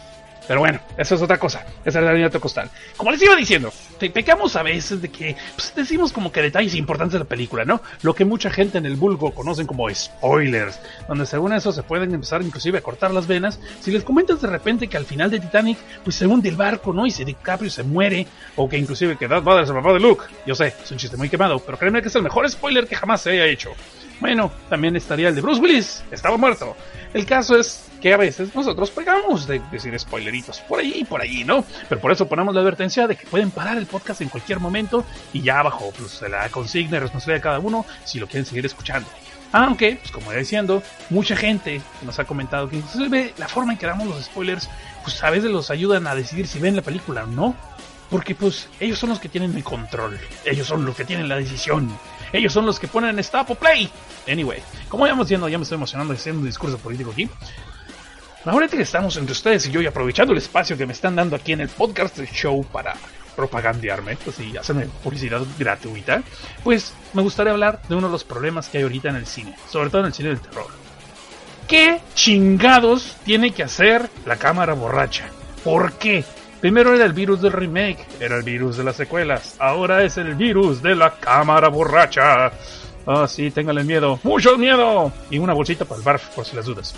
Pero 0.47 0.61
bueno, 0.61 0.81
eso 0.97 1.15
es 1.15 1.23
otra 1.23 1.39
cosa. 1.39 1.65
Esa 1.85 2.01
es 2.01 2.05
la 2.05 2.13
línea 2.13 2.31
costal. 2.31 2.71
Como 2.97 3.11
les 3.11 3.23
iba 3.23 3.37
diciendo, 3.37 3.73
te 3.99 4.11
pecamos 4.11 4.57
a 4.57 4.63
veces 4.63 5.01
de 5.01 5.09
que 5.09 5.37
pues, 5.57 5.75
decimos 5.75 6.13
como 6.13 6.33
que 6.33 6.43
detalles 6.43 6.75
importantes 6.75 7.15
de 7.15 7.19
la 7.21 7.25
película, 7.25 7.65
¿no? 7.65 7.81
Lo 8.03 8.15
que 8.15 8.25
mucha 8.25 8.51
gente 8.51 8.79
en 8.79 8.87
el 8.87 8.97
vulgo 8.97 9.33
conocen 9.33 9.67
como 9.67 9.89
spoilers, 9.93 10.81
donde 11.09 11.27
según 11.27 11.53
eso 11.53 11.73
se 11.73 11.83
pueden 11.83 12.13
empezar 12.15 12.43
inclusive 12.43 12.79
a 12.79 12.83
cortar 12.83 13.13
las 13.13 13.27
venas. 13.27 13.59
Si 13.81 13.91
les 13.91 14.05
comentas 14.05 14.41
de 14.41 14.49
repente 14.49 14.89
que 14.89 14.97
al 14.97 15.07
final 15.07 15.31
de 15.31 15.41
Titanic, 15.41 15.79
pues 16.03 16.17
se 16.17 16.27
hunde 16.27 16.49
el 16.49 16.57
barco, 16.57 16.93
¿no? 16.93 17.07
Y 17.07 17.11
se 17.11 17.25
DiCaprio 17.25 17.71
se 17.71 17.83
muere, 17.83 18.27
o 18.57 18.69
que 18.69 18.77
inclusive 18.77 19.17
que 19.17 19.29
Darth 19.29 19.45
Vader 19.45 19.65
es 19.65 19.71
el 19.71 19.77
papá 19.77 19.93
de 19.93 20.01
Luke. 20.01 20.25
Yo 20.47 20.55
sé, 20.55 20.75
es 20.83 20.91
un 20.91 20.99
chiste 20.99 21.17
muy 21.17 21.29
quemado, 21.29 21.59
pero 21.61 21.79
créeme 21.79 22.03
que 22.03 22.09
es 22.09 22.15
el 22.17 22.23
mejor 22.23 22.49
spoiler 22.51 22.87
que 22.87 22.97
jamás 22.97 23.23
se 23.23 23.31
haya 23.31 23.47
hecho. 23.47 23.71
Bueno, 24.21 24.51
también 24.69 24.97
estaría 24.97 25.29
el 25.29 25.35
de 25.35 25.41
Bruce 25.41 25.61
Willis, 25.61 26.05
estaba 26.11 26.37
muerto. 26.37 26.77
El 27.13 27.27
caso 27.27 27.57
es 27.59 27.89
que 28.01 28.13
a 28.13 28.17
veces 28.17 28.55
nosotros 28.55 28.91
pegamos 28.91 29.47
de 29.47 29.61
decir 29.73 29.99
spoileritos 29.99 30.61
por 30.61 30.81
ahí 30.81 30.99
y 30.99 31.05
por 31.05 31.21
ahí, 31.21 31.43
¿no? 31.45 31.65
Pero 31.89 32.01
por 32.01 32.13
eso 32.13 32.29
ponemos 32.29 32.55
la 32.55 32.61
advertencia 32.61 33.07
de 33.07 33.17
que 33.17 33.27
pueden 33.27 33.51
parar 33.51 33.79
el 33.79 33.87
podcast 33.87 34.21
en 34.21 34.29
cualquier 34.29 34.61
momento 34.61 35.05
y 35.33 35.43
ya 35.43 35.63
bajo 35.63 35.91
pues, 35.93 36.23
la 36.31 36.49
consigna 36.49 36.99
y 36.99 37.01
responsabilidad 37.01 37.39
de 37.39 37.43
cada 37.43 37.59
uno 37.59 37.87
si 38.05 38.19
lo 38.19 38.27
quieren 38.27 38.47
seguir 38.47 38.67
escuchando. 38.67 39.09
Aunque, 39.53 39.97
pues 39.97 40.11
como 40.11 40.33
iba 40.33 40.41
diciendo, 40.41 40.83
mucha 41.11 41.37
gente 41.37 41.81
nos 42.03 42.19
ha 42.19 42.25
comentado 42.25 42.69
que 42.69 42.77
inclusive 42.77 43.35
la 43.39 43.47
forma 43.47 43.73
en 43.73 43.79
que 43.79 43.87
damos 43.87 44.09
los 44.09 44.25
spoilers, 44.25 44.69
pues 45.03 45.23
a 45.23 45.31
veces 45.31 45.51
los 45.51 45.71
ayudan 45.71 46.09
a 46.09 46.15
decidir 46.17 46.49
si 46.49 46.59
ven 46.59 46.75
la 46.75 46.83
película 46.83 47.23
o 47.23 47.27
no. 47.29 47.55
Porque 48.11 48.35
pues 48.35 48.69
ellos 48.81 48.99
son 48.99 49.11
los 49.11 49.21
que 49.21 49.29
tienen 49.29 49.57
el 49.57 49.65
control, 49.65 50.19
ellos 50.45 50.67
son 50.67 50.85
los 50.85 50.95
que 50.95 51.05
tienen 51.05 51.29
la 51.29 51.37
decisión, 51.37 51.89
ellos 52.35 52.53
son 52.53 52.67
los 52.67 52.81
que 52.81 52.89
ponen 52.89 53.19
stop 53.21 53.51
o 53.51 53.55
play. 53.55 53.89
Anyway, 54.29 54.61
como 54.89 55.07
íbamos 55.07 55.27
diciendo, 55.27 55.49
ya 55.49 55.57
me 55.57 55.63
estoy 55.63 55.77
emocionando 55.77 56.15
haciendo 56.15 56.41
un 56.41 56.47
discurso 56.47 56.79
político 56.79 57.13
aquí. 57.13 57.31
Ahorita 58.45 58.77
que 58.77 58.83
estamos 58.83 59.17
entre 59.17 59.33
ustedes 59.33 59.67
y 59.67 59.71
yo 59.71 59.81
y 59.81 59.87
aprovechando 59.87 60.33
el 60.33 60.39
espacio 60.39 60.77
que 60.77 60.85
me 60.85 60.93
están 60.93 61.15
dando 61.15 61.37
aquí 61.37 61.53
en 61.53 61.61
el 61.61 61.69
podcast 61.69 62.21
show 62.33 62.65
para 62.65 62.95
propagandearme, 63.37 64.17
pues 64.17 64.39
y 64.41 64.57
hacerme 64.57 64.87
publicidad 65.03 65.43
gratuita, 65.59 66.23
pues 66.63 66.93
me 67.13 67.23
gustaría 67.23 67.53
hablar 67.53 67.81
de 67.89 67.95
uno 67.95 68.09
de 68.09 68.13
los 68.13 68.25
problemas 68.25 68.69
que 68.69 68.79
hay 68.79 68.85
ahorita 68.85 69.11
en 69.11 69.17
el 69.17 69.27
cine, 69.27 69.57
sobre 69.71 69.91
todo 69.91 70.01
en 70.01 70.09
el 70.09 70.15
cine 70.15 70.29
del 70.31 70.41
terror. 70.41 70.67
¿Qué 71.69 72.01
chingados 72.15 73.17
tiene 73.25 73.53
que 73.53 73.63
hacer 73.63 74.11
la 74.27 74.37
cámara 74.37 74.75
borracha? 74.75 75.27
¿Por 75.63 75.93
qué? 75.95 76.25
Primero 76.65 76.95
era 76.95 77.05
el 77.05 77.13
virus 77.13 77.43
del 77.43 77.53
remake, 77.53 78.07
era 78.19 78.39
el 78.39 78.43
virus 78.43 78.79
de 78.79 78.85
las 78.85 78.97
secuelas, 78.97 79.57
ahora 79.59 80.03
es 80.03 80.17
el 80.17 80.35
virus 80.35 80.81
de 80.81 80.95
la 80.95 81.11
cámara 81.11 81.69
borracha. 81.69 82.51
Ah, 83.07 83.29
sí, 83.29 83.51
téngale 83.51 83.85
miedo, 83.85 84.19
mucho 84.23 84.57
miedo. 84.57 85.13
Y 85.29 85.37
una 85.37 85.53
bolsita 85.53 85.85
para 85.85 85.99
el 85.99 86.05
barf, 86.07 86.27
por 86.29 86.47
si 86.47 86.57
las 86.57 86.65
dudas. 86.65 86.95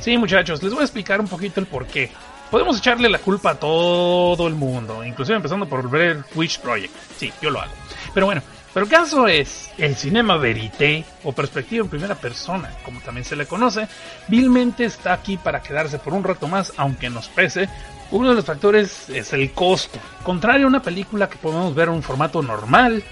Sí, 0.00 0.18
muchachos, 0.18 0.60
les 0.60 0.72
voy 0.72 0.80
a 0.80 0.86
explicar 0.86 1.20
un 1.20 1.28
poquito 1.28 1.60
el 1.60 1.66
por 1.66 1.86
qué. 1.86 2.10
Podemos 2.50 2.78
echarle 2.78 3.08
la 3.08 3.20
culpa 3.20 3.50
a 3.50 3.54
todo 3.54 4.48
el 4.48 4.54
mundo, 4.54 5.04
inclusive 5.04 5.36
empezando 5.36 5.68
por 5.68 5.88
ver 5.88 6.24
Witch 6.34 6.58
Project. 6.58 6.92
Sí, 7.16 7.32
yo 7.40 7.50
lo 7.50 7.60
hago. 7.60 7.72
Pero 8.12 8.26
bueno, 8.26 8.42
pero 8.74 8.86
el 8.86 8.90
caso 8.90 9.28
es, 9.28 9.70
el 9.78 9.94
cinema 9.94 10.36
verité, 10.36 11.04
o 11.22 11.32
perspectiva 11.32 11.84
en 11.84 11.90
primera 11.90 12.16
persona, 12.16 12.72
como 12.84 13.00
también 13.02 13.24
se 13.24 13.36
le 13.36 13.46
conoce, 13.46 13.86
vilmente 14.26 14.84
está 14.84 15.12
aquí 15.12 15.36
para 15.36 15.62
quedarse 15.62 16.00
por 16.00 16.12
un 16.12 16.24
rato 16.24 16.48
más, 16.48 16.72
aunque 16.76 17.08
nos 17.08 17.28
pese. 17.28 17.68
Uno 18.10 18.28
de 18.28 18.34
los 18.36 18.44
factores 18.44 19.08
es 19.08 19.32
el 19.32 19.52
costo. 19.52 19.98
Contrario 20.22 20.66
a 20.66 20.68
una 20.68 20.82
película 20.82 21.28
que 21.28 21.38
podemos 21.38 21.74
ver 21.74 21.88
en 21.88 21.94
un 21.94 22.02
formato 22.02 22.40
normal, 22.40 23.02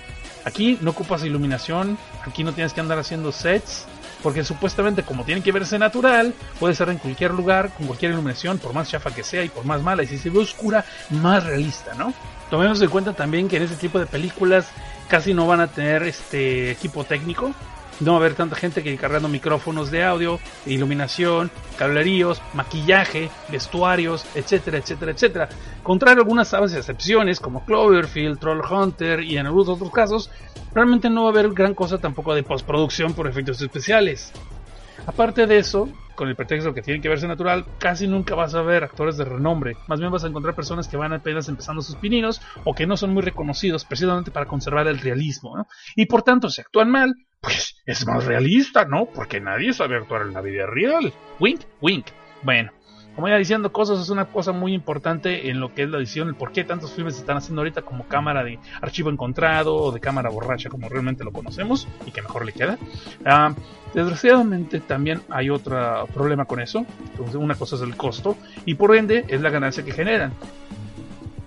aquí 0.44 0.78
no 0.80 0.92
ocupas 0.92 1.24
iluminación, 1.24 1.98
aquí 2.24 2.44
no 2.44 2.52
tienes 2.52 2.72
que 2.72 2.80
andar 2.80 2.98
haciendo 2.98 3.32
sets, 3.32 3.86
porque 4.22 4.44
supuestamente 4.44 5.02
como 5.02 5.24
tiene 5.24 5.42
que 5.42 5.52
verse 5.52 5.78
natural, 5.78 6.32
puede 6.60 6.74
ser 6.74 6.88
en 6.90 6.98
cualquier 6.98 7.32
lugar, 7.32 7.70
con 7.76 7.86
cualquier 7.86 8.12
iluminación, 8.12 8.58
por 8.58 8.72
más 8.72 8.88
chafa 8.88 9.14
que 9.14 9.24
sea 9.24 9.42
y 9.42 9.48
por 9.48 9.64
más 9.64 9.82
mala, 9.82 10.04
y 10.04 10.06
si 10.06 10.16
se 10.16 10.30
ve 10.30 10.38
oscura, 10.38 10.84
más 11.10 11.44
realista, 11.44 11.94
¿no? 11.94 12.14
Tomemos 12.48 12.80
en 12.80 12.88
cuenta 12.88 13.12
también 13.12 13.48
que 13.48 13.56
en 13.56 13.64
este 13.64 13.76
tipo 13.76 13.98
de 13.98 14.06
películas 14.06 14.66
casi 15.08 15.34
no 15.34 15.46
van 15.46 15.60
a 15.60 15.66
tener 15.66 16.04
este 16.04 16.70
equipo 16.70 17.04
técnico, 17.04 17.52
no 18.00 18.12
va 18.12 18.18
a 18.18 18.20
haber 18.20 18.34
tanta 18.34 18.56
gente 18.56 18.82
que 18.82 18.96
cargando 18.96 19.28
micrófonos 19.28 19.90
de 19.90 20.04
audio, 20.04 20.38
iluminación, 20.66 21.50
cableríos, 21.78 22.40
maquillaje, 22.52 23.30
vestuarios, 23.50 24.24
etcétera, 24.34 24.78
etcétera, 24.78 25.12
etcétera. 25.12 25.48
Contrario 25.82 26.22
algunas 26.22 26.52
y 26.52 26.76
excepciones 26.76 27.40
como 27.40 27.64
Cloverfield, 27.64 28.38
Troll 28.38 28.62
Hunter 28.68 29.20
y 29.20 29.36
en 29.36 29.46
algunos 29.46 29.68
otros 29.68 29.90
casos, 29.90 30.30
realmente 30.74 31.10
no 31.10 31.22
va 31.22 31.28
a 31.28 31.32
haber 31.32 31.52
gran 31.52 31.74
cosa 31.74 31.98
tampoco 31.98 32.34
de 32.34 32.42
postproducción 32.42 33.14
por 33.14 33.26
efectos 33.26 33.60
especiales. 33.60 34.32
Aparte 35.06 35.46
de 35.46 35.58
eso, 35.58 35.88
con 36.14 36.28
el 36.28 36.36
pretexto 36.36 36.72
que 36.72 36.82
tienen 36.82 37.02
que 37.02 37.08
verse 37.08 37.28
natural, 37.28 37.66
casi 37.78 38.06
nunca 38.06 38.34
vas 38.34 38.54
a 38.54 38.62
ver 38.62 38.84
actores 38.84 39.16
de 39.16 39.24
renombre. 39.24 39.76
Más 39.86 40.00
bien 40.00 40.10
vas 40.10 40.24
a 40.24 40.28
encontrar 40.28 40.54
personas 40.54 40.88
que 40.88 40.96
van 40.96 41.12
apenas 41.12 41.48
empezando 41.48 41.82
sus 41.82 41.96
pininos 41.96 42.40
o 42.64 42.74
que 42.74 42.86
no 42.86 42.96
son 42.96 43.12
muy 43.12 43.22
reconocidos 43.22 43.84
precisamente 43.84 44.30
para 44.30 44.46
conservar 44.46 44.86
el 44.86 44.98
realismo. 44.98 45.56
¿no? 45.56 45.66
Y 45.96 46.06
por 46.06 46.22
tanto, 46.22 46.48
si 46.48 46.60
actúan 46.60 46.90
mal, 46.90 47.14
pues 47.44 47.76
es 47.84 48.06
más 48.06 48.24
realista, 48.24 48.84
¿no? 48.84 49.06
Porque 49.06 49.40
nadie 49.40 49.72
sabe 49.72 49.96
actuar 49.96 50.22
en 50.22 50.32
la 50.32 50.40
vida 50.40 50.66
real. 50.66 51.12
Wink, 51.38 51.60
wink. 51.80 52.06
Bueno, 52.42 52.72
como 53.14 53.28
ya 53.28 53.36
diciendo 53.36 53.70
cosas, 53.70 54.00
es 54.00 54.08
una 54.08 54.24
cosa 54.26 54.52
muy 54.52 54.72
importante 54.72 55.50
en 55.50 55.60
lo 55.60 55.72
que 55.72 55.84
es 55.84 55.90
la 55.90 55.98
edición, 55.98 56.28
el 56.28 56.34
por 56.34 56.52
qué 56.52 56.64
tantos 56.64 56.92
filmes 56.92 57.14
se 57.14 57.20
están 57.20 57.36
haciendo 57.36 57.60
ahorita 57.60 57.82
como 57.82 58.08
cámara 58.08 58.42
de 58.42 58.58
archivo 58.80 59.10
encontrado 59.10 59.76
o 59.76 59.92
de 59.92 60.00
cámara 60.00 60.30
borracha 60.30 60.68
como 60.68 60.88
realmente 60.88 61.22
lo 61.22 61.32
conocemos 61.32 61.86
y 62.06 62.10
que 62.10 62.22
mejor 62.22 62.44
le 62.44 62.52
queda. 62.52 62.78
Ah, 63.24 63.54
desgraciadamente 63.92 64.80
también 64.80 65.20
hay 65.28 65.50
otro 65.50 66.06
problema 66.12 66.46
con 66.46 66.60
eso. 66.60 66.86
Una 67.34 67.54
cosa 67.54 67.76
es 67.76 67.82
el 67.82 67.96
costo 67.96 68.36
y 68.64 68.74
por 68.74 68.96
ende 68.96 69.24
es 69.28 69.40
la 69.40 69.50
ganancia 69.50 69.84
que 69.84 69.92
generan 69.92 70.32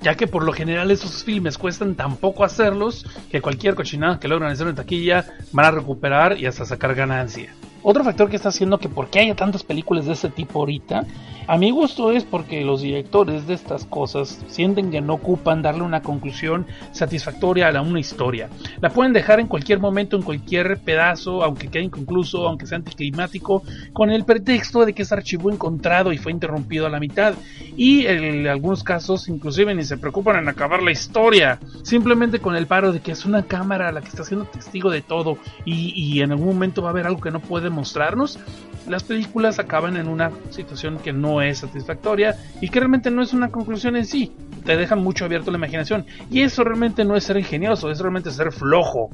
ya 0.08 0.16
que 0.16 0.26
por 0.26 0.46
lo 0.46 0.54
general 0.54 0.90
esos 0.90 1.22
filmes 1.26 1.58
cuestan 1.58 1.94
tan 1.96 2.16
poco 2.16 2.46
hacerlos 2.46 3.06
que 3.30 3.42
cualquier 3.42 3.76
cochinada 3.76 4.22
que 4.22 4.30
logran 4.30 4.54
hacer 4.54 4.66
en 4.70 4.76
taquilla 4.76 5.26
van 5.52 5.66
a 5.66 5.72
recuperar 5.72 6.40
y 6.40 6.46
hasta 6.46 6.64
sacar 6.64 6.96
ganancia. 6.96 7.54
Otro 7.90 8.04
factor 8.04 8.30
que 8.30 8.36
está 8.36 8.50
haciendo 8.50 8.80
que 8.80 8.90
por 8.90 9.10
qué 9.10 9.20
haya 9.20 9.34
tantas 9.34 9.64
películas 9.64 10.06
de 10.08 10.12
este 10.12 10.30
tipo 10.30 10.60
ahorita, 10.60 11.06
a 11.48 11.58
mi 11.58 11.72
gusto 11.72 12.12
es 12.12 12.26
porque 12.26 12.66
los 12.66 12.82
directores 12.82 13.48
de 13.48 13.54
estas 13.54 13.86
cosas 13.86 14.44
sienten 14.50 14.92
que 14.92 15.00
no 15.00 15.14
ocupan 15.14 15.62
darle 15.62 15.84
una 15.84 16.02
conclusión 16.02 16.68
satisfactoria 16.92 17.70
a 17.70 17.82
una 17.82 18.02
historia. 18.02 18.50
La 18.82 18.90
pueden 18.90 19.14
dejar 19.14 19.40
en 19.40 19.48
cualquier 19.48 19.80
momento, 19.80 20.18
en 20.18 20.24
cualquier 20.24 20.78
pedazo, 20.80 21.42
aunque 21.46 21.70
quede 21.70 21.84
inconcluso, 21.84 22.46
aunque 22.46 22.68
sea 22.68 22.80
anticlimático, 22.80 23.64
con 23.94 24.10
el 24.10 24.26
pretexto 24.26 24.86
de 24.86 24.92
que 24.92 25.04
es 25.04 25.14
archivo 25.14 25.50
encontrado 25.50 26.12
y 26.12 26.18
fue 26.18 26.34
interrumpido 26.34 26.86
a 26.86 26.90
la 26.90 27.00
mitad. 27.00 27.36
Y 27.78 28.06
en 28.06 28.46
algunos 28.48 28.84
casos 28.84 29.30
inclusive 29.30 29.74
ni 29.74 29.86
se 29.86 29.98
preocupan 29.98 30.36
en 30.36 30.50
acabar 30.50 30.84
la 30.84 30.92
historia, 30.92 31.60
simplemente 31.84 32.40
con 32.40 32.58
el 32.58 32.68
paro 32.68 32.92
de 32.92 33.00
que 33.00 33.14
es 33.14 33.24
una 33.24 33.44
cámara 33.44 33.94
la 33.94 34.02
que 34.02 34.10
está 34.10 34.26
siendo 34.26 34.46
testigo 34.48 34.92
de 34.92 35.02
todo 35.02 35.38
y, 35.64 35.94
y 35.96 36.22
en 36.22 36.32
algún 36.34 36.48
momento 36.48 36.82
va 36.82 36.90
a 36.90 36.92
haber 36.92 37.08
algo 37.08 37.22
que 37.22 37.32
no 37.32 37.40
puede 37.40 37.77
mostrarnos, 37.78 38.40
las 38.88 39.04
películas 39.04 39.60
acaban 39.60 39.98
en 39.98 40.08
una 40.08 40.32
situación 40.50 40.98
que 40.98 41.14
no 41.14 41.42
es 41.42 41.60
satisfactoria 41.60 42.36
y 42.62 42.70
que 42.70 42.80
realmente 42.80 43.12
no 43.12 43.22
es 43.22 43.34
una 43.34 43.52
conclusión 43.52 43.96
en 43.96 44.06
sí. 44.06 44.34
Te 44.66 44.76
deja 44.76 44.96
mucho 44.96 45.26
abierto 45.26 45.52
la 45.52 45.58
imaginación. 45.58 46.06
Y 46.30 46.42
eso 46.42 46.64
realmente 46.64 47.06
no 47.06 47.16
es 47.16 47.24
ser 47.24 47.38
ingenioso, 47.38 47.90
es 47.90 48.00
realmente 48.00 48.32
ser 48.32 48.52
flojo. 48.52 49.10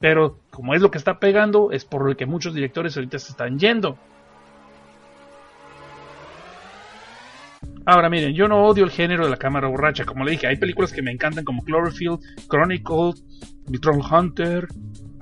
Pero 0.00 0.38
como 0.50 0.74
es 0.74 0.82
lo 0.82 0.90
que 0.90 0.98
está 0.98 1.18
pegando, 1.18 1.72
es 1.72 1.84
por 1.84 2.06
lo 2.06 2.16
que 2.16 2.26
muchos 2.26 2.54
directores 2.54 2.96
ahorita 2.96 3.18
se 3.18 3.32
están 3.32 3.58
yendo. 3.58 3.98
Ahora 7.86 8.08
miren, 8.08 8.34
yo 8.34 8.48
no 8.48 8.64
odio 8.64 8.84
el 8.84 8.90
género 8.90 9.24
de 9.24 9.30
la 9.30 9.36
cámara 9.36 9.68
borracha, 9.68 10.04
como 10.04 10.24
le 10.24 10.32
dije, 10.32 10.46
hay 10.46 10.56
películas 10.56 10.92
que 10.92 11.02
me 11.02 11.10
encantan 11.10 11.44
como 11.44 11.62
Cloverfield, 11.62 12.18
Chronicle, 12.48 13.12
Troll 13.80 14.02
Hunter, 14.10 14.68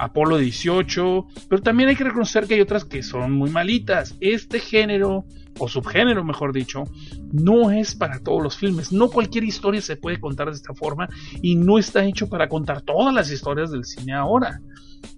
Apolo 0.02 0.36
18, 0.36 1.26
pero 1.48 1.62
también 1.62 1.88
hay 1.88 1.94
que 1.94 2.02
reconocer 2.02 2.46
que 2.46 2.54
hay 2.54 2.60
otras 2.60 2.84
que 2.84 3.04
son 3.04 3.32
muy 3.32 3.50
malitas. 3.50 4.16
Este 4.20 4.58
género, 4.58 5.24
o 5.58 5.68
subgénero 5.68 6.24
mejor 6.24 6.52
dicho, 6.52 6.84
no 7.32 7.70
es 7.70 7.94
para 7.94 8.18
todos 8.18 8.42
los 8.42 8.56
filmes. 8.56 8.90
No 8.90 9.10
cualquier 9.10 9.44
historia 9.44 9.80
se 9.80 9.96
puede 9.96 10.18
contar 10.18 10.48
de 10.48 10.56
esta 10.56 10.74
forma 10.74 11.08
y 11.40 11.54
no 11.54 11.78
está 11.78 12.04
hecho 12.04 12.28
para 12.28 12.48
contar 12.48 12.82
todas 12.82 13.14
las 13.14 13.30
historias 13.30 13.70
del 13.70 13.84
cine 13.84 14.12
ahora. 14.12 14.60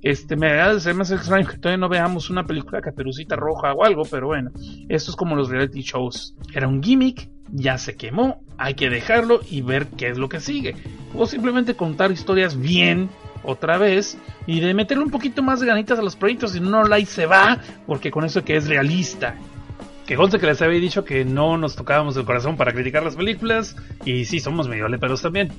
Este, 0.03 0.37
me 0.37 0.61
hace 0.61 0.93
más 0.93 1.11
extraño 1.11 1.49
que 1.49 1.57
todavía 1.57 1.79
no 1.79 1.89
veamos 1.89 2.29
una 2.29 2.45
película 2.45 2.83
Caperucita 2.83 3.37
Roja 3.37 3.73
o 3.73 3.85
algo, 3.85 4.03
pero 4.11 4.27
bueno, 4.27 4.51
esto 4.91 5.11
es 5.11 5.17
como 5.17 5.35
los 5.35 5.49
reality 5.49 5.81
shows. 5.81 6.37
Era 6.53 6.69
un 6.69 6.83
gimmick, 6.83 7.31
ya 7.53 7.79
se 7.79 7.97
quemó, 7.97 8.43
hay 8.59 8.75
que 8.75 8.91
dejarlo 8.91 9.41
y 9.51 9.63
ver 9.63 9.87
qué 9.89 10.09
es 10.09 10.19
lo 10.19 10.29
que 10.29 10.41
sigue. 10.41 10.77
O 11.15 11.27
simplemente 11.27 11.75
contar 11.75 12.13
historias 12.13 12.59
bien 12.59 13.09
otra 13.45 13.79
vez 13.79 14.19
y 14.47 14.61
de 14.61 14.75
meterle 14.75 15.05
un 15.05 15.11
poquito 15.11 15.43
más 15.43 15.61
de 15.61 15.67
ganitas 15.67 15.99
a 15.99 16.03
los 16.03 16.17
proyectos 16.17 16.57
y 16.57 16.61
no 16.61 16.85
y 16.99 17.07
se 17.07 17.27
va, 17.27 17.59
porque 17.87 18.11
con 18.11 18.25
eso 18.25 18.45
que 18.45 18.57
es 18.57 18.67
realista. 18.67 19.37
Que 20.07 20.17
conste 20.17 20.39
que 20.39 20.47
les 20.47 20.61
había 20.61 20.81
dicho 20.81 21.05
que 21.05 21.25
no 21.25 21.57
nos 21.57 21.77
tocábamos 21.77 22.17
el 22.17 22.25
corazón 22.25 22.57
para 22.57 22.73
criticar 22.73 23.03
las 23.03 23.17
películas 23.17 23.75
y 24.05 24.27
sí 24.27 24.39
somos 24.39 24.69
medio 24.69 24.89
leperos 24.89 25.23
también. 25.23 25.51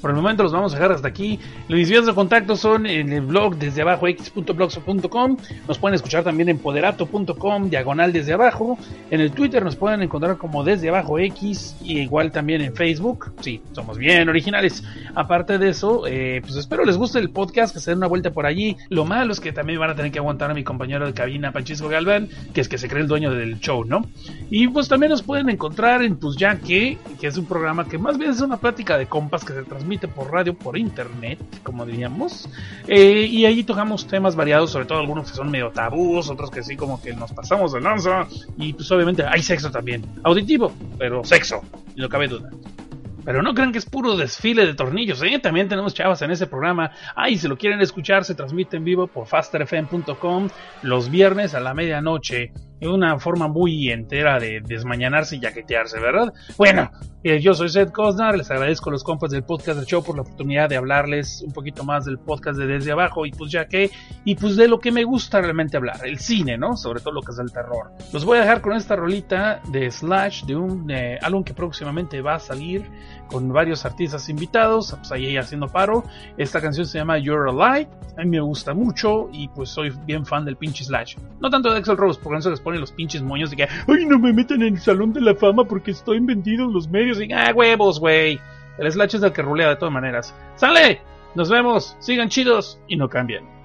Por 0.00 0.10
el 0.10 0.16
momento 0.16 0.44
los 0.44 0.52
vamos 0.52 0.72
a 0.72 0.76
dejar 0.76 0.92
hasta 0.92 1.08
aquí. 1.08 1.40
Mis 1.68 1.90
vías 1.90 2.06
de 2.06 2.14
contacto 2.14 2.56
son 2.56 2.86
en 2.86 3.12
el 3.12 3.22
blog 3.22 3.56
desde 3.56 3.82
abajo 3.82 4.06
x.blogspot.com. 4.06 5.36
Nos 5.66 5.78
pueden 5.78 5.94
escuchar 5.94 6.22
también 6.22 6.48
en 6.48 6.58
poderato.com, 6.58 7.68
diagonal 7.68 8.12
desde 8.12 8.32
abajo. 8.32 8.78
En 9.10 9.20
el 9.20 9.32
Twitter 9.32 9.64
nos 9.64 9.74
pueden 9.74 10.02
encontrar 10.02 10.36
como 10.36 10.62
desde 10.62 10.88
abajo 10.88 11.18
x 11.18 11.76
y 11.82 11.98
igual 11.98 12.30
también 12.30 12.60
en 12.60 12.74
Facebook. 12.74 13.32
Sí, 13.40 13.60
somos 13.72 13.98
bien 13.98 14.28
originales. 14.28 14.84
Aparte 15.16 15.58
de 15.58 15.70
eso, 15.70 16.06
eh, 16.06 16.40
pues 16.42 16.54
espero 16.56 16.84
les 16.84 16.96
guste 16.96 17.18
el 17.18 17.30
podcast, 17.30 17.74
que 17.74 17.80
se 17.80 17.90
den 17.90 17.98
una 17.98 18.06
vuelta 18.06 18.30
por 18.30 18.46
allí. 18.46 18.76
Lo 18.90 19.04
malo 19.04 19.32
es 19.32 19.40
que 19.40 19.52
también 19.52 19.80
van 19.80 19.90
a 19.90 19.96
tener 19.96 20.12
que 20.12 20.20
aguantar 20.20 20.50
a 20.50 20.54
mi 20.54 20.62
compañero 20.62 21.06
de 21.06 21.12
cabina, 21.12 21.50
Panchisco 21.50 21.88
Galván, 21.88 22.28
que 22.54 22.60
es 22.60 22.68
que 22.68 22.78
se 22.78 22.88
cree 22.88 23.02
el 23.02 23.08
dueño 23.08 23.32
del 23.32 23.58
show, 23.58 23.84
¿no? 23.84 24.06
Y 24.48 24.68
pues 24.68 24.88
también 24.88 25.10
nos 25.10 25.22
pueden 25.22 25.50
encontrar 25.50 26.02
en 26.02 26.16
Pues 26.16 26.36
Ya 26.36 26.56
que, 26.56 26.98
que 27.20 27.26
es 27.26 27.36
un 27.36 27.46
programa 27.46 27.88
que 27.88 27.98
más 27.98 28.16
bien 28.16 28.30
es 28.30 28.40
una 28.40 28.58
plática 28.58 28.96
de 28.96 29.06
compas 29.06 29.44
que 29.44 29.54
se 29.54 29.62
transmite 29.64 29.87
por 29.96 30.30
radio, 30.30 30.54
por 30.54 30.76
internet, 30.76 31.38
como 31.62 31.86
diríamos. 31.86 32.48
Eh, 32.86 33.26
y 33.30 33.46
ahí 33.46 33.64
tocamos 33.64 34.06
temas 34.06 34.36
variados, 34.36 34.70
sobre 34.70 34.84
todo 34.84 34.98
algunos 34.98 35.30
que 35.30 35.36
son 35.36 35.50
medio 35.50 35.70
tabús, 35.70 36.28
otros 36.28 36.50
que 36.50 36.62
sí 36.62 36.76
como 36.76 37.00
que 37.00 37.14
nos 37.14 37.32
pasamos 37.32 37.72
de 37.72 37.80
lanza. 37.80 38.26
Y 38.58 38.74
pues 38.74 38.90
obviamente 38.90 39.24
hay 39.24 39.42
sexo 39.42 39.70
también. 39.70 40.04
Auditivo, 40.24 40.72
pero 40.98 41.24
sexo, 41.24 41.62
no 41.96 42.08
cabe 42.08 42.28
duda. 42.28 42.50
Pero 43.24 43.42
no 43.42 43.52
crean 43.52 43.72
que 43.72 43.78
es 43.78 43.84
puro 43.84 44.16
desfile 44.16 44.64
de 44.64 44.72
tornillos, 44.72 45.22
¿eh? 45.22 45.38
También 45.38 45.68
tenemos 45.68 45.92
chavas 45.92 46.22
en 46.22 46.30
ese 46.30 46.46
programa. 46.46 46.92
Ah, 47.14 47.28
y 47.28 47.36
si 47.36 47.46
lo 47.46 47.58
quieren 47.58 47.78
escuchar, 47.82 48.24
se 48.24 48.34
transmite 48.34 48.78
en 48.78 48.84
vivo 48.84 49.06
por 49.06 49.26
fasterfm.com 49.26 50.48
los 50.80 51.10
viernes 51.10 51.54
a 51.54 51.60
la 51.60 51.74
medianoche. 51.74 52.52
Una 52.80 53.18
forma 53.18 53.48
muy 53.48 53.90
entera 53.90 54.38
de 54.38 54.60
desmañanarse 54.60 55.36
y 55.36 55.40
yaquetearse, 55.40 55.98
¿verdad? 56.00 56.32
Bueno, 56.56 56.90
eh, 57.24 57.40
yo 57.40 57.52
soy 57.52 57.68
Seth 57.68 57.90
Cosnar, 57.90 58.38
les 58.38 58.48
agradezco 58.50 58.90
a 58.90 58.92
los 58.92 59.02
compas 59.02 59.32
del 59.32 59.42
podcast 59.42 59.78
del 59.78 59.86
show 59.86 60.04
por 60.04 60.14
la 60.14 60.22
oportunidad 60.22 60.68
de 60.68 60.76
hablarles 60.76 61.42
un 61.44 61.52
poquito 61.52 61.82
más 61.82 62.04
del 62.04 62.18
podcast 62.18 62.58
de 62.58 62.66
Desde 62.66 62.92
Abajo 62.92 63.26
y 63.26 63.32
pues 63.32 63.50
ya 63.50 63.66
que, 63.66 63.90
y 64.24 64.36
pues 64.36 64.54
de 64.54 64.68
lo 64.68 64.78
que 64.78 64.92
me 64.92 65.02
gusta 65.02 65.40
realmente 65.40 65.76
hablar, 65.76 65.96
el 66.04 66.20
cine, 66.20 66.56
¿no? 66.56 66.76
Sobre 66.76 67.00
todo 67.00 67.14
lo 67.14 67.22
que 67.22 67.32
es 67.32 67.38
el 67.40 67.50
terror. 67.50 67.90
Los 68.12 68.24
voy 68.24 68.38
a 68.38 68.42
dejar 68.42 68.60
con 68.60 68.74
esta 68.74 68.94
rolita 68.94 69.60
de 69.72 69.90
Slash, 69.90 70.44
de 70.44 70.54
un 70.54 70.88
eh, 70.90 71.18
álbum 71.20 71.42
que 71.42 71.54
próximamente 71.54 72.22
va 72.22 72.36
a 72.36 72.38
salir 72.38 72.88
con 73.28 73.52
varios 73.52 73.84
artistas 73.84 74.28
invitados, 74.28 74.94
pues 74.96 75.12
ahí 75.12 75.36
haciendo 75.36 75.68
paro. 75.68 76.04
Esta 76.36 76.60
canción 76.60 76.86
se 76.86 76.98
llama 76.98 77.18
You're 77.18 77.50
Alive, 77.50 77.88
a 78.16 78.22
mí 78.22 78.30
me 78.30 78.40
gusta 78.40 78.74
mucho 78.74 79.28
y 79.32 79.48
pues 79.48 79.70
soy 79.70 79.90
bien 80.04 80.26
fan 80.26 80.44
del 80.44 80.56
pinche 80.56 80.84
Slash. 80.84 81.16
No 81.40 81.50
tanto 81.50 81.72
de 81.72 81.78
Axel 81.78 81.96
Rose, 81.96 82.18
porque 82.22 82.40
eso 82.40 82.50
les 82.50 82.60
pone 82.60 82.78
los 82.78 82.92
pinches 82.92 83.22
moños 83.22 83.50
de 83.50 83.56
que, 83.56 83.62
ay, 83.62 84.06
no 84.06 84.18
me 84.18 84.32
meten 84.32 84.62
en 84.62 84.74
el 84.74 84.80
salón 84.80 85.12
de 85.12 85.20
la 85.20 85.34
fama 85.34 85.64
porque 85.64 85.92
estoy 85.92 86.18
vendido 86.20 86.64
en 86.64 86.72
los 86.72 86.88
medios. 86.88 87.20
Y, 87.20 87.32
ah, 87.32 87.52
huevos, 87.54 88.00
güey. 88.00 88.40
El 88.78 88.90
Slash 88.90 89.16
es 89.16 89.22
el 89.22 89.32
que 89.32 89.42
rulea 89.42 89.68
de 89.68 89.76
todas 89.76 89.92
maneras. 89.92 90.34
¡Sale! 90.56 91.00
Nos 91.34 91.50
vemos, 91.50 91.96
sigan 92.00 92.28
chidos 92.28 92.80
y 92.88 92.96
no 92.96 93.08
cambien. 93.08 93.57